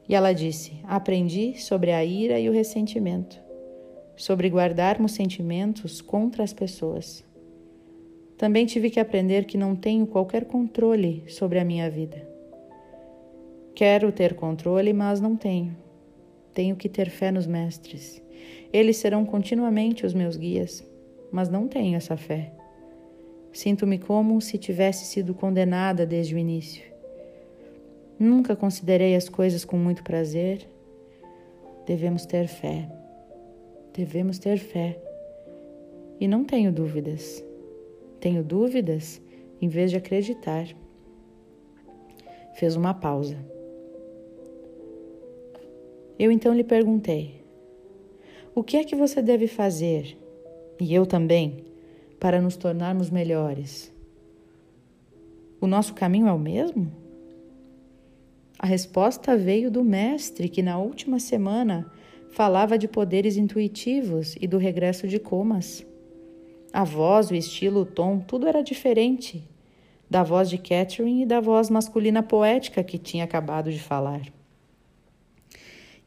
E 0.08 0.14
ela 0.14 0.32
disse: 0.32 0.72
Aprendi 0.84 1.61
sobre 1.61 1.92
a 1.92 2.04
ira 2.04 2.40
e 2.40 2.48
o 2.48 2.52
ressentimento, 2.52 3.38
sobre 4.16 4.48
guardarmos 4.48 5.12
sentimentos 5.12 6.00
contra 6.00 6.42
as 6.42 6.52
pessoas. 6.52 7.24
Também 8.37 8.66
tive 8.66 8.90
que 8.90 9.00
aprender 9.00 9.44
que 9.44 9.58
não 9.58 9.74
tenho 9.74 10.06
qualquer 10.06 10.44
controle 10.44 11.24
sobre 11.28 11.58
a 11.58 11.64
minha 11.64 11.90
vida. 11.90 12.26
Quero 13.74 14.11
ter 14.11 14.34
controle, 14.34 14.92
mas 14.92 15.20
não 15.20 15.37
tenho. 15.37 15.76
Tenho 16.54 16.74
que 16.74 16.88
ter 16.88 17.11
fé 17.11 17.30
nos 17.30 17.46
mestres 17.46 18.22
eles 18.72 18.96
serão 18.98 19.24
continuamente 19.24 20.04
os 20.04 20.12
meus 20.12 20.37
guias, 20.37 20.87
mas 21.33 21.48
não 21.48 21.66
tenho 21.66 21.96
essa 21.96 22.16
fé. 22.16 22.52
Sinto-me 23.52 23.98
como 23.98 24.40
se 24.40 24.59
tivesse 24.59 25.04
sido 25.07 25.35
condenada 25.35 26.04
desde 26.04 26.35
o 26.35 26.38
início. 26.38 26.85
Nunca 28.18 28.54
considerei 28.54 29.14
as 29.14 29.28
coisas 29.28 29.64
com 29.64 29.76
muito 29.76 30.02
prazer. 30.02 30.68
Devemos 31.87 32.26
ter 32.26 32.46
fé. 32.46 32.88
Devemos 33.94 34.38
ter 34.38 34.59
fé. 34.59 35.00
E 36.20 36.28
não 36.28 36.44
tenho 36.44 36.72
dúvidas. 36.72 37.42
Tenho 38.20 38.42
dúvidas 38.42 39.20
em 39.61 39.68
vez 39.68 39.90
de 39.90 39.96
acreditar. 39.96 40.66
Fez 42.54 42.76
uma 42.76 42.92
pausa. 42.92 43.38
Eu 46.18 46.33
então 46.33 46.52
lhe 46.52 46.64
perguntei: 46.64 47.40
o 48.54 48.62
que 48.62 48.76
é 48.76 48.84
que 48.84 48.96
você 48.96 49.22
deve 49.22 49.46
fazer, 49.46 50.16
e 50.80 50.94
eu 50.94 51.06
também, 51.06 51.64
para 52.18 52.40
nos 52.40 52.56
tornarmos 52.56 53.11
melhores? 53.11 53.92
O 55.61 55.66
nosso 55.66 55.94
caminho 55.94 56.28
é 56.28 56.32
o 56.32 56.38
mesmo? 56.38 56.90
A 58.58 58.66
resposta 58.66 59.37
veio 59.37 59.70
do 59.70 59.84
Mestre, 59.84 60.48
que 60.48 60.62
na 60.62 60.78
última 60.78 61.18
semana 61.18 61.90
falava 62.30 62.76
de 62.76 62.88
poderes 62.88 63.37
intuitivos 63.37 64.37
e 64.40 64.46
do 64.46 64.58
regresso 64.58 65.06
de 65.06 65.18
comas. 65.18 65.87
A 66.72 66.84
voz, 66.84 67.30
o 67.30 67.34
estilo, 67.34 67.80
o 67.80 67.87
tom, 67.87 68.18
tudo 68.18 68.46
era 68.46 68.62
diferente 68.62 69.42
da 70.11 70.22
voz 70.22 70.48
de 70.48 70.58
Catherine 70.58 71.22
e 71.22 71.26
da 71.26 71.40
voz 71.40 71.68
masculina 71.68 72.22
poética 72.22 72.82
que 72.82 72.98
tinha 72.98 73.24
acabado 73.24 73.70
de 73.70 73.78
falar. 73.78 74.22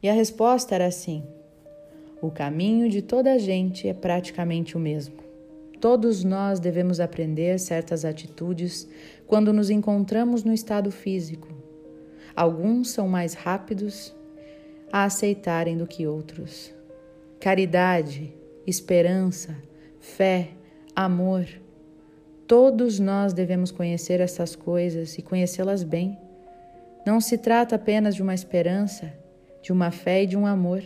E 0.02 0.08
a 0.08 0.12
resposta 0.12 0.74
era 0.74 0.86
assim: 0.86 1.24
o 2.22 2.30
caminho 2.30 2.88
de 2.88 3.02
toda 3.02 3.32
a 3.32 3.38
gente 3.38 3.88
é 3.88 3.92
praticamente 3.92 4.76
o 4.76 4.80
mesmo. 4.80 5.16
Todos 5.80 6.22
nós 6.22 6.60
devemos 6.60 7.00
aprender 7.00 7.58
certas 7.58 8.04
atitudes 8.04 8.88
quando 9.26 9.52
nos 9.52 9.70
encontramos 9.70 10.44
no 10.44 10.52
estado 10.52 10.92
físico. 10.92 11.48
Alguns 12.36 12.90
são 12.90 13.08
mais 13.08 13.34
rápidos 13.34 14.14
a 14.92 15.02
aceitarem 15.02 15.76
do 15.76 15.84
que 15.84 16.06
outros. 16.06 16.72
Caridade, 17.40 18.32
esperança, 18.64 19.56
fé, 19.98 20.50
amor. 20.94 21.44
Todos 22.46 23.00
nós 23.00 23.32
devemos 23.32 23.72
conhecer 23.72 24.20
essas 24.20 24.54
coisas 24.54 25.18
e 25.18 25.22
conhecê-las 25.22 25.82
bem. 25.82 26.16
Não 27.04 27.20
se 27.20 27.36
trata 27.36 27.74
apenas 27.74 28.14
de 28.14 28.22
uma 28.22 28.32
esperança, 28.32 29.12
de 29.60 29.72
uma 29.72 29.90
fé 29.90 30.22
e 30.22 30.26
de 30.26 30.36
um 30.36 30.46
amor. 30.46 30.84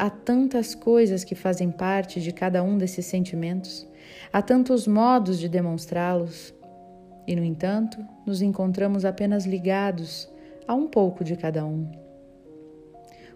Há 0.00 0.08
tantas 0.08 0.74
coisas 0.74 1.24
que 1.24 1.34
fazem 1.34 1.70
parte 1.70 2.22
de 2.22 2.32
cada 2.32 2.62
um 2.62 2.78
desses 2.78 3.04
sentimentos, 3.04 3.86
há 4.32 4.40
tantos 4.40 4.86
modos 4.86 5.38
de 5.38 5.46
demonstrá-los, 5.46 6.54
e, 7.26 7.36
no 7.36 7.44
entanto, 7.44 7.98
nos 8.24 8.40
encontramos 8.40 9.04
apenas 9.04 9.44
ligados 9.44 10.26
a 10.66 10.72
um 10.72 10.86
pouco 10.86 11.22
de 11.22 11.36
cada 11.36 11.66
um. 11.66 11.86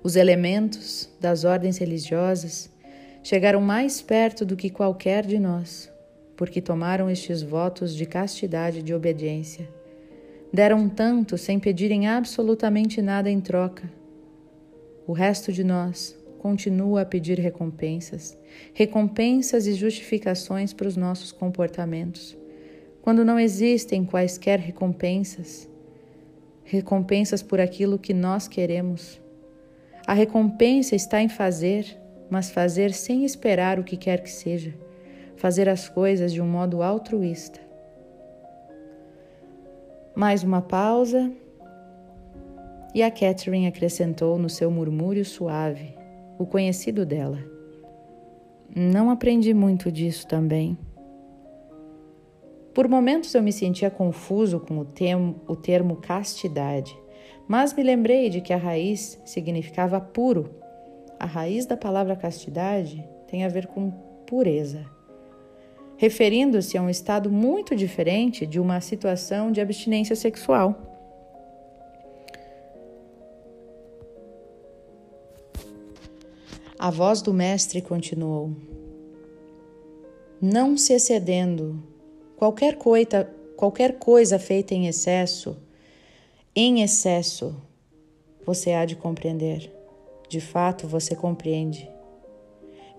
Os 0.02 0.16
elementos 0.16 1.10
das 1.20 1.44
ordens 1.44 1.76
religiosas 1.76 2.70
chegaram 3.22 3.60
mais 3.60 4.00
perto 4.00 4.42
do 4.46 4.56
que 4.56 4.70
qualquer 4.70 5.26
de 5.26 5.38
nós, 5.38 5.92
porque 6.34 6.62
tomaram 6.62 7.10
estes 7.10 7.42
votos 7.42 7.94
de 7.94 8.06
castidade 8.06 8.78
e 8.78 8.82
de 8.82 8.94
obediência. 8.94 9.68
Deram 10.50 10.88
tanto 10.88 11.36
sem 11.36 11.60
pedirem 11.60 12.08
absolutamente 12.08 13.02
nada 13.02 13.28
em 13.28 13.38
troca. 13.38 13.92
O 15.06 15.12
resto 15.12 15.52
de 15.52 15.62
nós 15.62 16.23
continua 16.44 17.00
a 17.00 17.06
pedir 17.06 17.38
recompensas, 17.38 18.38
recompensas 18.74 19.66
e 19.66 19.72
justificações 19.72 20.74
para 20.74 20.86
os 20.86 20.94
nossos 20.94 21.32
comportamentos, 21.32 22.36
quando 23.00 23.24
não 23.24 23.40
existem 23.40 24.04
quaisquer 24.04 24.58
recompensas, 24.58 25.66
recompensas 26.62 27.42
por 27.42 27.58
aquilo 27.58 27.98
que 27.98 28.12
nós 28.12 28.46
queremos. 28.46 29.18
A 30.06 30.12
recompensa 30.12 30.94
está 30.94 31.22
em 31.22 31.30
fazer, 31.30 31.98
mas 32.28 32.50
fazer 32.50 32.92
sem 32.92 33.24
esperar 33.24 33.80
o 33.80 33.84
que 33.84 33.96
quer 33.96 34.22
que 34.22 34.30
seja, 34.30 34.74
fazer 35.36 35.66
as 35.66 35.88
coisas 35.88 36.30
de 36.30 36.42
um 36.42 36.46
modo 36.46 36.82
altruísta. 36.82 37.58
Mais 40.14 40.42
uma 40.42 40.60
pausa. 40.60 41.32
E 42.94 43.02
a 43.02 43.10
Catherine 43.10 43.66
acrescentou 43.66 44.38
no 44.38 44.50
seu 44.50 44.70
murmúrio 44.70 45.24
suave: 45.24 45.93
o 46.38 46.46
conhecido 46.46 47.04
dela. 47.06 47.38
Não 48.74 49.10
aprendi 49.10 49.54
muito 49.54 49.90
disso 49.90 50.26
também. 50.26 50.76
Por 52.74 52.88
momentos 52.88 53.32
eu 53.34 53.42
me 53.42 53.52
sentia 53.52 53.88
confuso 53.88 54.58
com 54.58 54.78
o 54.78 54.84
termo, 54.84 55.40
o 55.46 55.54
termo 55.54 55.96
castidade, 55.96 56.96
mas 57.46 57.72
me 57.72 57.84
lembrei 57.84 58.28
de 58.28 58.40
que 58.40 58.52
a 58.52 58.56
raiz 58.56 59.20
significava 59.24 60.00
puro. 60.00 60.50
A 61.20 61.26
raiz 61.26 61.66
da 61.66 61.76
palavra 61.76 62.16
castidade 62.16 63.08
tem 63.28 63.44
a 63.44 63.48
ver 63.48 63.68
com 63.68 63.92
pureza, 64.26 64.84
referindo-se 65.96 66.76
a 66.76 66.82
um 66.82 66.90
estado 66.90 67.30
muito 67.30 67.76
diferente 67.76 68.44
de 68.44 68.58
uma 68.58 68.80
situação 68.80 69.52
de 69.52 69.60
abstinência 69.60 70.16
sexual. 70.16 70.93
A 76.84 76.90
voz 76.90 77.22
do 77.22 77.32
Mestre 77.32 77.80
continuou: 77.80 78.54
Não 80.38 80.76
se 80.76 80.92
excedendo, 80.92 81.82
qualquer 82.36 82.76
coisa, 82.76 83.24
qualquer 83.56 83.98
coisa 83.98 84.38
feita 84.38 84.74
em 84.74 84.86
excesso, 84.86 85.56
em 86.54 86.82
excesso, 86.82 87.56
você 88.44 88.74
há 88.74 88.84
de 88.84 88.96
compreender. 88.96 89.72
De 90.28 90.42
fato, 90.42 90.86
você 90.86 91.16
compreende. 91.16 91.90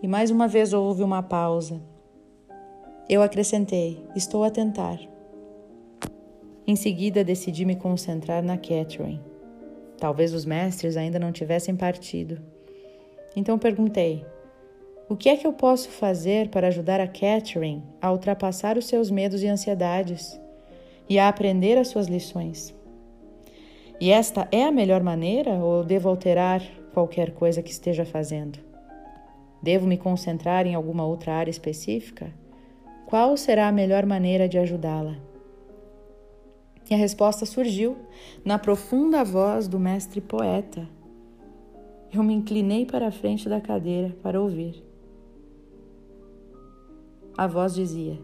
E 0.02 0.08
mais 0.08 0.32
uma 0.32 0.48
vez 0.48 0.74
houve 0.74 1.04
uma 1.04 1.21
pausa. 1.21 1.80
Eu 3.08 3.21
acrescentei: 3.21 4.04
Estou 4.15 4.43
a 4.43 4.50
tentar. 4.50 5.00
Em 6.65 6.76
seguida, 6.76 7.24
decidi 7.24 7.65
me 7.65 7.76
concentrar 7.76 8.41
na 8.41 8.58
Catherine. 8.58 9.21
Talvez 10.00 10.34
os 10.34 10.43
mestres 10.43 10.98
ainda 10.98 11.19
não 11.19 11.32
tivessem 11.32 11.76
partido. 11.76 12.55
Então 13.36 13.60
perguntei: 13.60 14.26
O 15.10 15.15
que 15.15 15.30
é 15.30 15.36
que 15.36 15.45
eu 15.45 15.54
posso 15.54 15.89
fazer 15.89 16.50
para 16.50 16.67
ajudar 16.67 17.00
a 17.00 17.08
Catherine 17.08 17.84
a 18.02 18.12
ultrapassar 18.12 18.78
os 18.78 18.86
seus 18.86 19.12
medos 19.12 19.43
e 19.43 19.48
ansiedades 19.48 20.39
e 21.10 21.19
a 21.19 21.28
aprender 21.28 21.78
as 21.78 21.89
suas 21.89 22.08
lições? 22.08 22.74
E 24.00 24.12
esta 24.12 24.48
é 24.52 24.63
a 24.63 24.71
melhor 24.71 25.02
maneira 25.02 25.52
ou 25.52 25.84
devo 25.84 26.10
alterar 26.10 26.62
qualquer 26.93 27.32
coisa 27.32 27.62
que 27.62 27.71
esteja 27.71 28.06
fazendo? 28.06 28.60
Devo 29.62 29.88
me 29.88 29.98
concentrar 29.98 30.67
em 30.67 30.76
alguma 30.76 31.06
outra 31.06 31.34
área 31.34 31.52
específica? 31.52 32.32
Qual 33.06 33.38
será 33.38 33.67
a 33.67 33.71
melhor 33.71 34.06
maneira 34.06 34.50
de 34.50 34.58
ajudá-la? 34.58 35.15
E 36.89 36.93
a 36.93 36.98
resposta 36.98 37.45
surgiu 37.45 37.98
na 38.43 38.60
profunda 38.60 39.24
voz 39.24 39.67
do 39.67 39.80
mestre 39.80 40.21
poeta, 40.21 40.88
eu 42.13 42.24
me 42.24 42.34
inclinei 42.34 42.86
para 42.86 43.08
a 43.08 43.12
frente 43.12 43.50
da 43.50 43.60
cadeira 43.60 44.15
para 44.22 44.41
ouvir. 44.41 44.84
A 47.38 47.48
voz 47.48 47.74
dizia: 47.74 48.20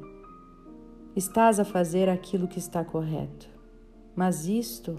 Estás 1.15 1.59
a 1.59 1.65
fazer 1.65 2.07
aquilo 2.07 2.47
que 2.47 2.59
está 2.59 2.85
correto, 2.85 3.49
mas 4.15 4.47
isto, 4.47 4.97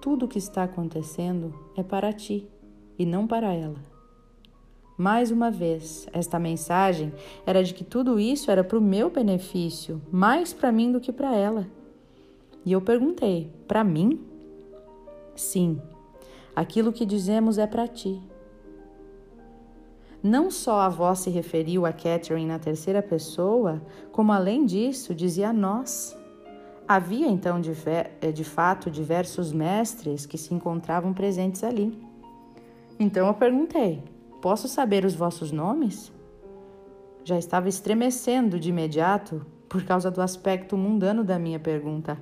tudo 0.00 0.26
o 0.26 0.28
que 0.28 0.38
está 0.38 0.62
acontecendo, 0.62 1.52
é 1.76 1.82
para 1.82 2.12
ti 2.12 2.48
e 2.98 3.04
não 3.04 3.26
para 3.26 3.52
ela. 3.52 3.96
Mais 4.96 5.30
uma 5.30 5.50
vez, 5.50 6.08
esta 6.12 6.38
mensagem 6.38 7.12
era 7.44 7.62
de 7.62 7.74
que 7.74 7.84
tudo 7.84 8.18
isso 8.18 8.50
era 8.50 8.64
para 8.64 8.78
o 8.78 8.82
meu 8.82 9.10
benefício, 9.10 10.00
mais 10.10 10.54
para 10.54 10.72
mim 10.72 10.90
do 10.90 11.00
que 11.00 11.12
para 11.12 11.34
ela. 11.34 11.66
E 12.64 12.72
eu 12.72 12.80
perguntei: 12.80 13.52
Para 13.66 13.84
mim? 13.84 14.20
Sim, 15.34 15.80
Aquilo 16.56 16.90
que 16.90 17.04
dizemos 17.04 17.58
é 17.58 17.66
para 17.66 17.86
ti. 17.86 18.18
Não 20.22 20.50
só 20.50 20.80
a 20.80 20.88
voz 20.88 21.18
se 21.18 21.28
referiu 21.28 21.84
a 21.84 21.92
Catherine 21.92 22.46
na 22.46 22.58
terceira 22.58 23.02
pessoa, 23.02 23.82
como 24.10 24.32
além 24.32 24.64
disso 24.64 25.14
dizia 25.14 25.52
nós. 25.52 26.16
Havia 26.88 27.28
então 27.28 27.60
eh, 28.22 28.32
de 28.32 28.42
fato 28.42 28.90
diversos 28.90 29.52
mestres 29.52 30.24
que 30.24 30.38
se 30.38 30.54
encontravam 30.54 31.12
presentes 31.12 31.62
ali. 31.62 31.96
Então 32.98 33.26
eu 33.26 33.34
perguntei: 33.34 34.02
Posso 34.40 34.66
saber 34.66 35.04
os 35.04 35.14
vossos 35.14 35.52
nomes? 35.52 36.10
Já 37.22 37.38
estava 37.38 37.68
estremecendo 37.68 38.58
de 38.58 38.70
imediato 38.70 39.44
por 39.68 39.84
causa 39.84 40.10
do 40.10 40.22
aspecto 40.22 40.76
mundano 40.76 41.22
da 41.22 41.38
minha 41.38 41.60
pergunta. 41.60 42.18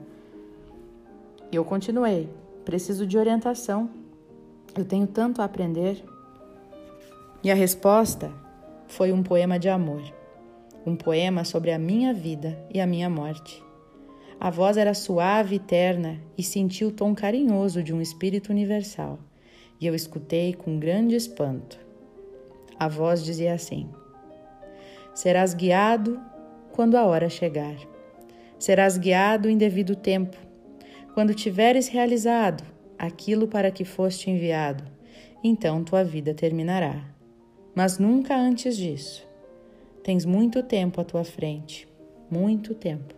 E 1.52 1.56
eu 1.56 1.64
continuei: 1.64 2.28
Preciso 2.64 3.06
de 3.06 3.16
orientação. 3.16 4.03
Eu 4.76 4.84
tenho 4.84 5.06
tanto 5.06 5.40
a 5.40 5.44
aprender. 5.44 6.04
E 7.44 7.50
a 7.50 7.54
resposta 7.54 8.32
foi 8.88 9.12
um 9.12 9.22
poema 9.22 9.56
de 9.56 9.68
amor, 9.68 10.02
um 10.84 10.96
poema 10.96 11.44
sobre 11.44 11.70
a 11.70 11.78
minha 11.78 12.12
vida 12.12 12.58
e 12.72 12.80
a 12.80 12.86
minha 12.86 13.08
morte. 13.08 13.62
A 14.40 14.50
voz 14.50 14.76
era 14.76 14.92
suave 14.92 15.56
e 15.56 15.58
terna 15.60 16.20
e 16.36 16.42
senti 16.42 16.84
o 16.84 16.90
tom 16.90 17.14
carinhoso 17.14 17.84
de 17.84 17.94
um 17.94 18.00
espírito 18.00 18.50
universal, 18.50 19.20
e 19.80 19.86
eu 19.86 19.94
escutei 19.94 20.52
com 20.52 20.78
grande 20.78 21.14
espanto. 21.14 21.78
A 22.76 22.88
voz 22.88 23.24
dizia 23.24 23.54
assim: 23.54 23.88
Serás 25.14 25.54
guiado 25.54 26.20
quando 26.72 26.96
a 26.96 27.04
hora 27.04 27.28
chegar. 27.28 27.76
Serás 28.58 28.98
guiado 28.98 29.48
em 29.48 29.56
devido 29.56 29.94
tempo. 29.94 30.36
Quando 31.14 31.32
tiveres 31.32 31.86
realizado 31.86 32.73
aquilo 33.04 33.48
para 33.48 33.70
que 33.70 33.84
foste 33.84 34.30
enviado, 34.30 34.84
então 35.42 35.84
tua 35.84 36.02
vida 36.02 36.34
terminará. 36.34 37.04
Mas 37.74 37.98
nunca 37.98 38.36
antes 38.36 38.76
disso. 38.76 39.26
Tens 40.02 40.24
muito 40.24 40.62
tempo 40.62 41.00
à 41.00 41.04
tua 41.04 41.24
frente, 41.24 41.88
muito 42.30 42.74
tempo. 42.74 43.14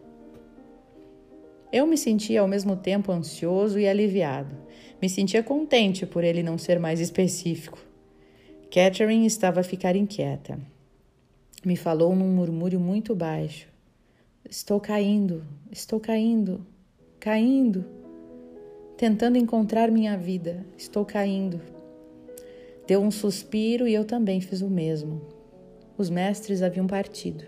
Eu 1.73 1.87
me 1.87 1.99
sentia 1.99 2.41
ao 2.41 2.49
mesmo 2.49 2.77
tempo 2.77 3.11
ansioso 3.13 3.79
e 3.79 3.89
aliviado. 3.89 4.57
Me 5.03 5.09
sentia 5.09 5.43
contente 5.43 6.07
por 6.07 6.25
ele 6.25 6.43
não 6.43 6.57
ser 6.57 6.79
mais 6.79 7.01
específico. 7.01 7.79
Catherine 8.71 9.27
estava 9.27 9.61
a 9.61 9.65
ficar 9.65 9.97
inquieta. 9.97 10.59
Me 11.65 11.77
falou 11.77 12.15
num 12.15 12.29
murmúrio 12.29 12.79
muito 12.79 13.15
baixo. 13.15 13.69
Estou 14.49 14.81
caindo, 14.81 15.45
estou 15.73 15.99
caindo, 15.99 16.65
caindo 17.19 17.96
tentando 18.97 19.37
encontrar 19.37 19.91
minha 19.91 20.17
vida. 20.17 20.65
Estou 20.77 21.05
caindo. 21.05 21.61
Deu 22.87 23.03
um 23.03 23.11
suspiro 23.11 23.87
e 23.87 23.93
eu 23.93 24.05
também 24.05 24.41
fiz 24.41 24.63
o 24.63 24.71
mesmo. 24.71 25.21
Os 25.99 26.09
mestres 26.09 26.63
haviam 26.63 26.87
partido. 26.87 27.45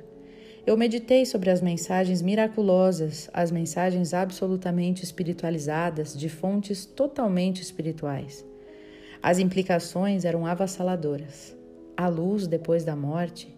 eu 0.67 0.77
meditei 0.77 1.25
sobre 1.25 1.49
as 1.49 1.63
mensagens 1.63 2.21
miraculosas, 2.21 3.31
as 3.33 3.51
mensagens 3.51 4.13
absolutamente 4.13 5.03
espiritualizadas 5.03 6.15
de 6.15 6.29
fontes 6.29 6.85
totalmente 6.85 7.63
espirituais. 7.63 8.45
As 9.23 9.39
implicações 9.39 10.27
eram 10.27 10.45
avassaladoras. 10.45 11.57
A 11.97 12.07
luz 12.07 12.47
depois 12.47 12.85
da 12.85 12.95
morte, 12.95 13.49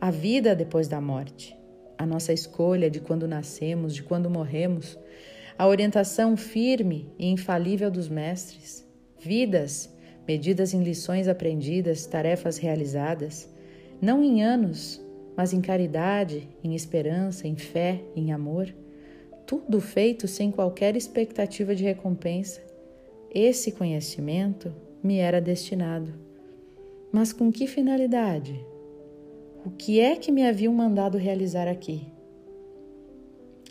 a 0.00 0.10
vida 0.10 0.54
depois 0.54 0.86
da 0.86 1.00
morte, 1.00 1.56
a 1.98 2.06
nossa 2.06 2.32
escolha 2.32 2.88
de 2.88 3.00
quando 3.00 3.26
nascemos, 3.26 3.92
de 3.92 4.02
quando 4.02 4.30
morremos, 4.30 4.96
a 5.58 5.66
orientação 5.66 6.36
firme 6.36 7.12
e 7.18 7.28
infalível 7.28 7.90
dos 7.90 8.08
mestres, 8.08 8.86
vidas 9.18 9.92
medidas 10.26 10.72
em 10.72 10.82
lições 10.82 11.28
aprendidas, 11.28 12.06
tarefas 12.06 12.58
realizadas, 12.58 13.48
não 14.00 14.22
em 14.22 14.42
anos, 14.42 15.00
mas 15.36 15.52
em 15.52 15.60
caridade, 15.60 16.48
em 16.62 16.74
esperança, 16.74 17.48
em 17.48 17.56
fé, 17.56 18.02
em 18.14 18.32
amor, 18.32 18.72
tudo 19.46 19.80
feito 19.80 20.28
sem 20.28 20.50
qualquer 20.50 20.96
expectativa 20.96 21.74
de 21.74 21.84
recompensa. 21.84 22.60
Esse 23.34 23.72
conhecimento 23.72 24.72
me 25.02 25.18
era 25.18 25.40
destinado. 25.40 26.12
Mas 27.10 27.32
com 27.32 27.50
que 27.50 27.66
finalidade? 27.66 28.64
O 29.64 29.70
que 29.70 30.00
é 30.00 30.16
que 30.16 30.32
me 30.32 30.46
haviam 30.46 30.72
mandado 30.72 31.18
realizar 31.18 31.68
aqui? 31.68 32.11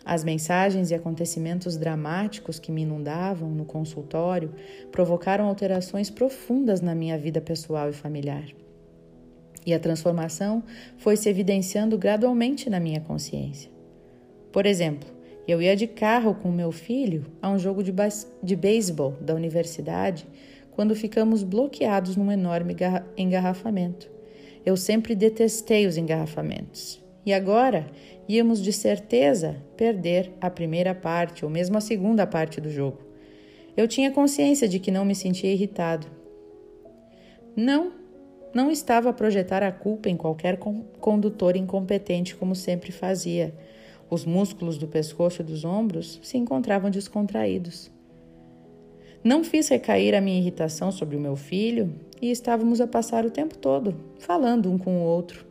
As 0.04 0.24
mensagens 0.24 0.90
e 0.90 0.96
acontecimentos 0.96 1.78
dramáticos 1.78 2.60
que 2.60 2.72
me 2.72 2.82
inundavam 2.82 3.50
no 3.50 3.66
consultório 3.66 4.54
provocaram 4.92 5.46
alterações 5.46 6.10
profundas 6.10 6.82
na 6.82 6.96
minha 6.96 7.18
vida 7.18 7.40
pessoal 7.40 7.90
e 7.90 7.94
familiar. 7.94 8.46
E 9.66 9.74
a 9.74 9.80
transformação 9.80 10.64
foi 10.98 11.16
se 11.16 11.30
evidenciando 11.30 11.98
gradualmente 11.98 12.70
na 12.70 12.80
minha 12.80 13.00
consciência. 13.00 13.70
Por 14.52 14.66
exemplo, 14.66 15.08
eu 15.48 15.62
ia 15.62 15.76
de 15.76 15.86
carro 15.86 16.34
com 16.34 16.52
meu 16.52 16.72
filho 16.72 17.26
a 17.42 17.50
um 17.50 17.60
jogo 17.60 17.84
de, 17.84 17.94
de 18.42 18.56
beisebol 18.56 19.18
da 19.22 19.36
universidade 19.36 20.28
quando 20.72 20.96
ficamos 20.96 21.44
bloqueados 21.44 22.16
num 22.16 22.32
enorme 22.32 22.76
engarrafamento. 23.16 24.10
Eu 24.66 24.76
sempre 24.78 25.16
detestei 25.16 25.86
os 25.86 25.98
engarrafamentos. 25.98 27.02
E 27.26 27.34
agora 27.34 27.88
íamos 28.36 28.62
de 28.62 28.72
certeza 28.72 29.58
perder 29.76 30.32
a 30.40 30.50
primeira 30.50 30.96
parte 30.96 31.44
ou 31.44 31.52
mesmo 31.52 31.78
a 31.78 31.82
segunda 31.82 32.26
parte 32.26 32.62
do 32.62 32.70
jogo. 32.70 33.00
Eu 33.76 33.88
tinha 33.88 34.12
consciência 34.12 34.68
de 34.68 34.80
que 34.80 34.92
não 34.92 35.04
me 35.04 35.16
sentia 35.16 35.52
irritado. 35.52 36.08
Não, 37.56 37.92
não 38.54 38.72
estava 38.72 39.10
a 39.10 39.14
projetar 39.14 39.64
a 39.64 39.72
culpa 39.72 40.10
em 40.10 40.16
qualquer 40.16 40.58
condutor 41.00 41.58
incompetente 41.58 42.36
como 42.36 42.56
sempre 42.56 42.92
fazia. 42.92 43.54
Os 44.10 44.26
músculos 44.26 44.78
do 44.78 44.88
pescoço 44.88 45.42
e 45.42 45.46
dos 45.46 45.66
ombros 45.66 46.20
se 46.24 46.38
encontravam 46.38 46.90
descontraídos. 46.90 47.92
Não 49.24 49.44
fiz 49.44 49.68
recair 49.68 50.16
a 50.16 50.22
minha 50.22 50.40
irritação 50.40 50.92
sobre 50.92 51.16
o 51.16 51.20
meu 51.20 51.36
filho 51.36 51.94
e 52.22 52.32
estávamos 52.32 52.80
a 52.80 52.88
passar 52.88 53.26
o 53.26 53.32
tempo 53.32 53.58
todo 53.58 53.96
falando 54.20 54.72
um 54.72 54.78
com 54.78 55.02
o 55.02 55.04
outro. 55.04 55.51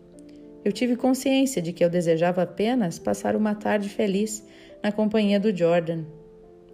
Eu 0.63 0.73
tive 0.73 0.95
consciência 0.95 1.63
de 1.63 1.73
que 1.73 1.83
eu 1.83 1.89
desejava 1.89 2.43
apenas 2.43 2.99
passar 2.99 3.35
uma 3.35 3.55
tarde 3.55 3.89
feliz 3.89 4.45
na 4.83 4.93
companhia 4.93 5.41
do 5.41 5.57
Jordan. 5.57 6.05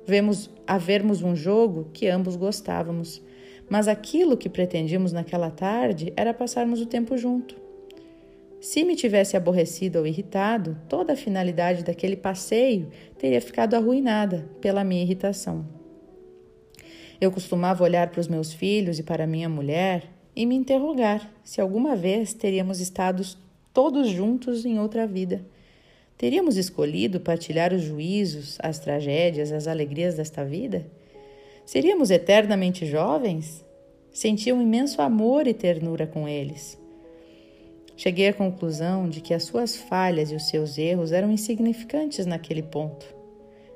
Vemos 0.05 0.51
a 0.67 0.77
vermos 0.77 1.23
um 1.23 1.37
jogo 1.37 1.89
que 1.93 2.09
ambos 2.09 2.35
gostávamos, 2.35 3.23
mas 3.71 3.87
aquilo 3.87 4.37
que 4.37 4.49
pretendíamos 4.49 5.13
naquela 5.13 5.51
tarde 5.51 6.13
era 6.17 6.35
passarmos 6.35 6.81
o 6.81 6.87
tempo 6.87 7.17
junto. 7.17 7.57
Se 8.61 8.83
me 8.83 8.97
tivesse 8.97 9.37
aborrecido 9.37 10.01
ou 10.01 10.07
irritado, 10.07 10.77
toda 10.89 11.13
a 11.13 11.17
finalidade 11.17 11.85
daquele 11.85 12.17
passeio 12.17 12.89
teria 13.17 13.41
ficado 13.41 13.75
arruinada 13.75 14.49
pela 14.61 14.83
minha 14.83 15.03
irritação. 15.03 15.65
Eu 17.21 17.31
costumava 17.31 17.85
olhar 17.85 18.11
para 18.11 18.21
os 18.21 18.27
meus 18.27 18.53
filhos 18.53 18.99
e 18.99 19.03
para 19.05 19.27
minha 19.27 19.49
mulher 19.49 20.11
e 20.35 20.45
me 20.45 20.57
interrogar 20.57 21.33
se 21.45 21.61
alguma 21.61 21.95
vez 21.95 22.35
teríamos 22.35 22.81
estado 22.81 23.23
todos 23.77 24.09
juntos 24.09 24.65
em 24.65 24.81
outra 24.81 25.07
vida. 25.07 25.45
Teríamos 26.17 26.57
escolhido 26.57 27.21
partilhar 27.21 27.75
os 27.75 27.83
juízos, 27.83 28.57
as 28.63 28.79
tragédias, 28.79 29.53
as 29.53 29.69
alegrias 29.69 30.15
desta 30.15 30.43
vida? 30.43 30.87
Seríamos 31.67 32.11
eternamente 32.11 32.87
jovens? 32.87 33.63
Sentia 34.11 34.55
um 34.55 34.63
imenso 34.63 35.03
amor 35.03 35.47
e 35.47 35.53
ternura 35.53 36.07
com 36.07 36.27
eles. 36.27 36.81
Cheguei 37.99 38.29
à 38.29 38.33
conclusão 38.33 39.11
de 39.11 39.21
que 39.21 39.35
as 39.35 39.45
suas 39.45 39.77
falhas 39.77 40.33
e 40.33 40.35
os 40.35 40.49
seus 40.49 40.79
erros 40.79 41.13
eram 41.13 41.31
insignificantes 41.31 42.25
naquele 42.25 42.63
ponto. 42.63 43.05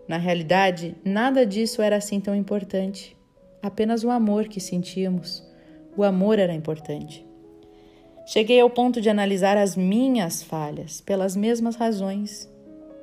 Na 0.08 0.16
realidade, 0.16 0.96
nada 1.04 1.44
disso 1.44 1.82
era 1.82 1.96
assim 1.96 2.20
tão 2.20 2.34
importante 2.34 3.14
apenas 3.62 4.02
o 4.02 4.08
amor 4.08 4.48
que 4.48 4.60
sentíamos. 4.60 5.46
O 5.94 6.02
amor 6.02 6.38
era 6.38 6.54
importante. 6.54 7.28
Cheguei 8.32 8.60
ao 8.60 8.70
ponto 8.70 9.00
de 9.00 9.10
analisar 9.10 9.56
as 9.56 9.74
minhas 9.74 10.40
falhas 10.40 11.00
pelas 11.00 11.34
mesmas 11.34 11.74
razões. 11.74 12.48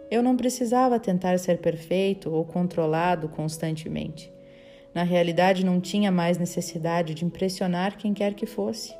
Eu 0.10 0.24
não 0.24 0.38
precisava 0.38 1.02
tentar 1.02 1.38
ser 1.38 1.58
perfeito 1.58 2.32
ou 2.34 2.46
controlado 2.46 3.28
constantemente. 3.28 4.32
Na 4.96 5.04
realidade, 5.04 5.66
não 5.66 5.82
tinha 5.82 6.10
mais 6.10 6.38
necessidade 6.38 7.14
de 7.14 7.26
impressionar 7.26 7.98
quem 7.98 8.14
quer 8.14 8.36
que 8.36 8.46
fosse. 8.46 8.96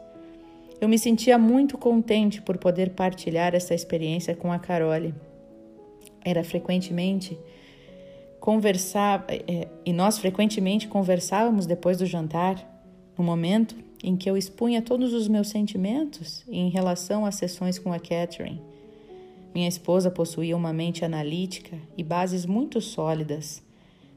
Eu 0.82 0.90
me 0.90 1.00
sentia 1.00 1.38
muito 1.38 1.78
contente 1.78 2.42
por 2.42 2.58
poder 2.58 2.90
partilhar 2.90 3.56
essa 3.56 3.74
experiência 3.74 4.36
com 4.36 4.52
a 4.52 4.60
Carole. 4.60 5.16
Era 6.26 6.44
frequentemente 6.44 7.40
conversar 8.42 9.24
é, 9.30 9.70
e 9.86 9.94
nós 9.94 10.18
frequentemente 10.20 10.90
conversávamos 10.90 11.66
depois 11.66 12.00
do 12.00 12.06
jantar, 12.06 12.58
no 13.18 13.24
momento 13.24 13.87
em 14.04 14.16
que 14.16 14.30
eu 14.30 14.38
expunha 14.38 14.82
todos 14.82 15.14
os 15.14 15.28
meus 15.28 15.50
sentimentos 15.50 16.44
em 16.48 16.70
relação 16.70 17.26
às 17.26 17.36
sessões 17.36 17.80
com 17.80 17.92
a 17.92 18.00
Catherine. 18.00 18.62
Minha 19.54 19.68
esposa 19.68 20.12
possuía 20.12 20.56
uma 20.56 20.72
mente 20.72 21.04
analítica 21.04 21.78
e 21.98 22.04
bases 22.04 22.46
muito 22.46 22.80
sólidas. 22.80 23.64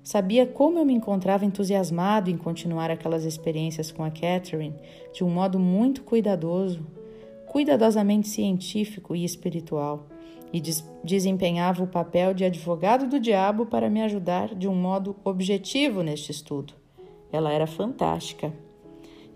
Sabia 0.03 0.47
como 0.47 0.79
eu 0.79 0.85
me 0.85 0.95
encontrava 0.95 1.45
entusiasmado 1.45 2.31
em 2.31 2.37
continuar 2.37 2.91
aquelas 2.91 3.25
experiências 3.25 3.93
com 3.93 4.03
a 4.03 4.11
Catherine 4.11 4.75
de 5.13 5.25
um 5.25 5.31
modo 5.31 5.59
muito 5.59 6.03
cuidadoso, 6.03 6.87
cuidadosamente 7.47 8.29
científico 8.29 9.15
e 9.15 9.25
espiritual 9.25 10.07
e 10.53 10.61
des 10.61 10.85
desempenhava 11.03 11.83
o 11.83 11.87
papel 11.87 12.35
de 12.35 12.45
advogado 12.45 13.07
do 13.07 13.19
diabo 13.19 13.65
para 13.65 13.89
me 13.89 14.03
ajudar 14.03 14.55
de 14.55 14.69
um 14.69 14.75
modo 14.75 15.17
objetivo 15.25 16.03
neste 16.03 16.31
estudo. 16.31 16.75
Ela 17.33 17.53
era 17.53 17.67
fantástica. 17.67 18.53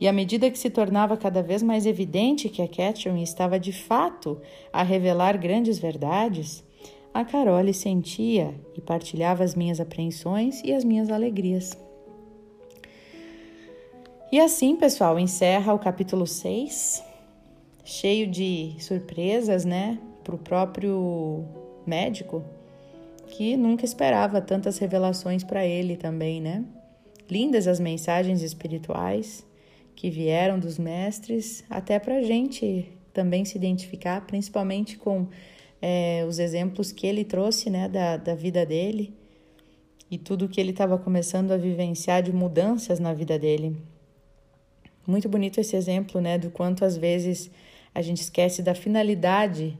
E 0.00 0.08
à 0.08 0.12
medida 0.12 0.50
que 0.50 0.58
se 0.58 0.70
tornava 0.70 1.16
cada 1.16 1.42
vez 1.42 1.62
mais 1.62 1.86
evidente 1.86 2.48
que 2.48 2.60
a 2.60 2.68
Catherine 2.68 3.22
estava 3.22 3.58
de 3.58 3.72
fato 3.72 4.40
a 4.72 4.82
revelar 4.82 5.38
grandes 5.38 5.78
verdades, 5.78 6.64
a 7.12 7.24
Carole 7.24 7.72
sentia 7.72 8.54
e 8.76 8.80
partilhava 8.80 9.44
as 9.44 9.54
minhas 9.54 9.80
apreensões 9.80 10.60
e 10.64 10.72
as 10.72 10.84
minhas 10.84 11.10
alegrias. 11.10 11.78
E 14.32 14.40
assim, 14.40 14.74
pessoal, 14.74 15.18
encerra 15.18 15.72
o 15.72 15.78
capítulo 15.78 16.26
6, 16.26 17.04
cheio 17.84 18.26
de 18.26 18.74
surpresas, 18.80 19.64
né? 19.64 19.98
para 20.24 20.34
o 20.34 20.38
próprio 20.38 21.44
médico, 21.86 22.42
que 23.28 23.56
nunca 23.56 23.84
esperava 23.84 24.40
tantas 24.40 24.78
revelações 24.78 25.44
para 25.44 25.64
ele 25.64 25.96
também, 25.96 26.40
né? 26.40 26.64
Lindas 27.30 27.68
as 27.68 27.78
mensagens 27.78 28.42
espirituais 28.42 29.43
que 29.94 30.10
vieram 30.10 30.58
dos 30.58 30.78
mestres, 30.78 31.64
até 31.70 31.98
para 31.98 32.16
a 32.16 32.22
gente 32.22 32.88
também 33.12 33.44
se 33.44 33.56
identificar, 33.56 34.26
principalmente 34.26 34.98
com 34.98 35.28
é, 35.80 36.24
os 36.28 36.38
exemplos 36.38 36.90
que 36.90 37.06
ele 37.06 37.24
trouxe 37.24 37.70
né, 37.70 37.88
da, 37.88 38.16
da 38.16 38.34
vida 38.34 38.66
dele 38.66 39.14
e 40.10 40.18
tudo 40.18 40.48
que 40.48 40.60
ele 40.60 40.70
estava 40.70 40.98
começando 40.98 41.52
a 41.52 41.56
vivenciar 41.56 42.22
de 42.22 42.32
mudanças 42.32 42.98
na 42.98 43.14
vida 43.14 43.38
dele. 43.38 43.76
Muito 45.06 45.28
bonito 45.28 45.60
esse 45.60 45.76
exemplo, 45.76 46.20
né, 46.20 46.38
do 46.38 46.50
quanto 46.50 46.84
às 46.84 46.96
vezes 46.96 47.50
a 47.94 48.02
gente 48.02 48.22
esquece 48.22 48.62
da 48.62 48.74
finalidade 48.74 49.78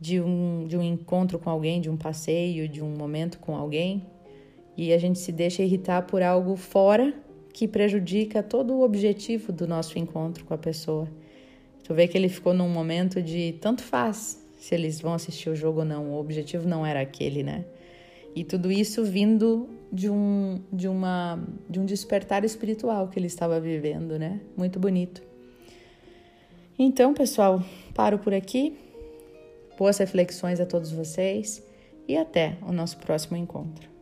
de 0.00 0.20
um, 0.20 0.66
de 0.66 0.76
um 0.76 0.82
encontro 0.82 1.38
com 1.38 1.48
alguém, 1.48 1.80
de 1.80 1.88
um 1.88 1.96
passeio, 1.96 2.68
de 2.68 2.82
um 2.82 2.96
momento 2.96 3.38
com 3.38 3.56
alguém, 3.56 4.04
e 4.76 4.92
a 4.92 4.98
gente 4.98 5.18
se 5.18 5.30
deixa 5.30 5.62
irritar 5.62 6.02
por 6.02 6.22
algo 6.22 6.56
fora 6.56 7.14
que 7.54 7.68
prejudica 7.68 8.42
todo 8.42 8.74
o 8.74 8.82
objetivo 8.82 9.52
do 9.52 9.64
nosso 9.64 9.96
encontro 9.96 10.44
com 10.44 10.52
a 10.52 10.58
pessoa. 10.58 11.08
Tu 11.84 11.94
vê 11.94 12.08
que 12.08 12.18
ele 12.18 12.28
ficou 12.28 12.52
num 12.52 12.68
momento 12.68 13.22
de 13.22 13.54
tanto 13.60 13.80
faz 13.80 14.44
se 14.58 14.74
eles 14.74 15.00
vão 15.00 15.14
assistir 15.14 15.50
o 15.50 15.54
jogo 15.54 15.80
ou 15.80 15.84
não, 15.84 16.10
o 16.10 16.18
objetivo 16.18 16.66
não 16.66 16.84
era 16.84 17.00
aquele, 17.00 17.44
né? 17.44 17.64
E 18.34 18.42
tudo 18.42 18.72
isso 18.72 19.04
vindo 19.04 19.68
de 19.92 20.10
um, 20.10 20.60
de 20.72 20.88
uma, 20.88 21.38
de 21.70 21.78
um 21.78 21.84
despertar 21.84 22.44
espiritual 22.44 23.06
que 23.06 23.18
ele 23.18 23.28
estava 23.28 23.60
vivendo, 23.60 24.18
né? 24.18 24.40
Muito 24.56 24.80
bonito. 24.80 25.22
Então, 26.76 27.14
pessoal, 27.14 27.62
paro 27.94 28.18
por 28.18 28.34
aqui. 28.34 28.76
Boas 29.78 29.98
reflexões 29.98 30.58
a 30.58 30.66
todos 30.66 30.90
vocês 30.90 31.62
e 32.08 32.16
até 32.16 32.56
o 32.66 32.72
nosso 32.72 32.98
próximo 32.98 33.36
encontro. 33.36 33.93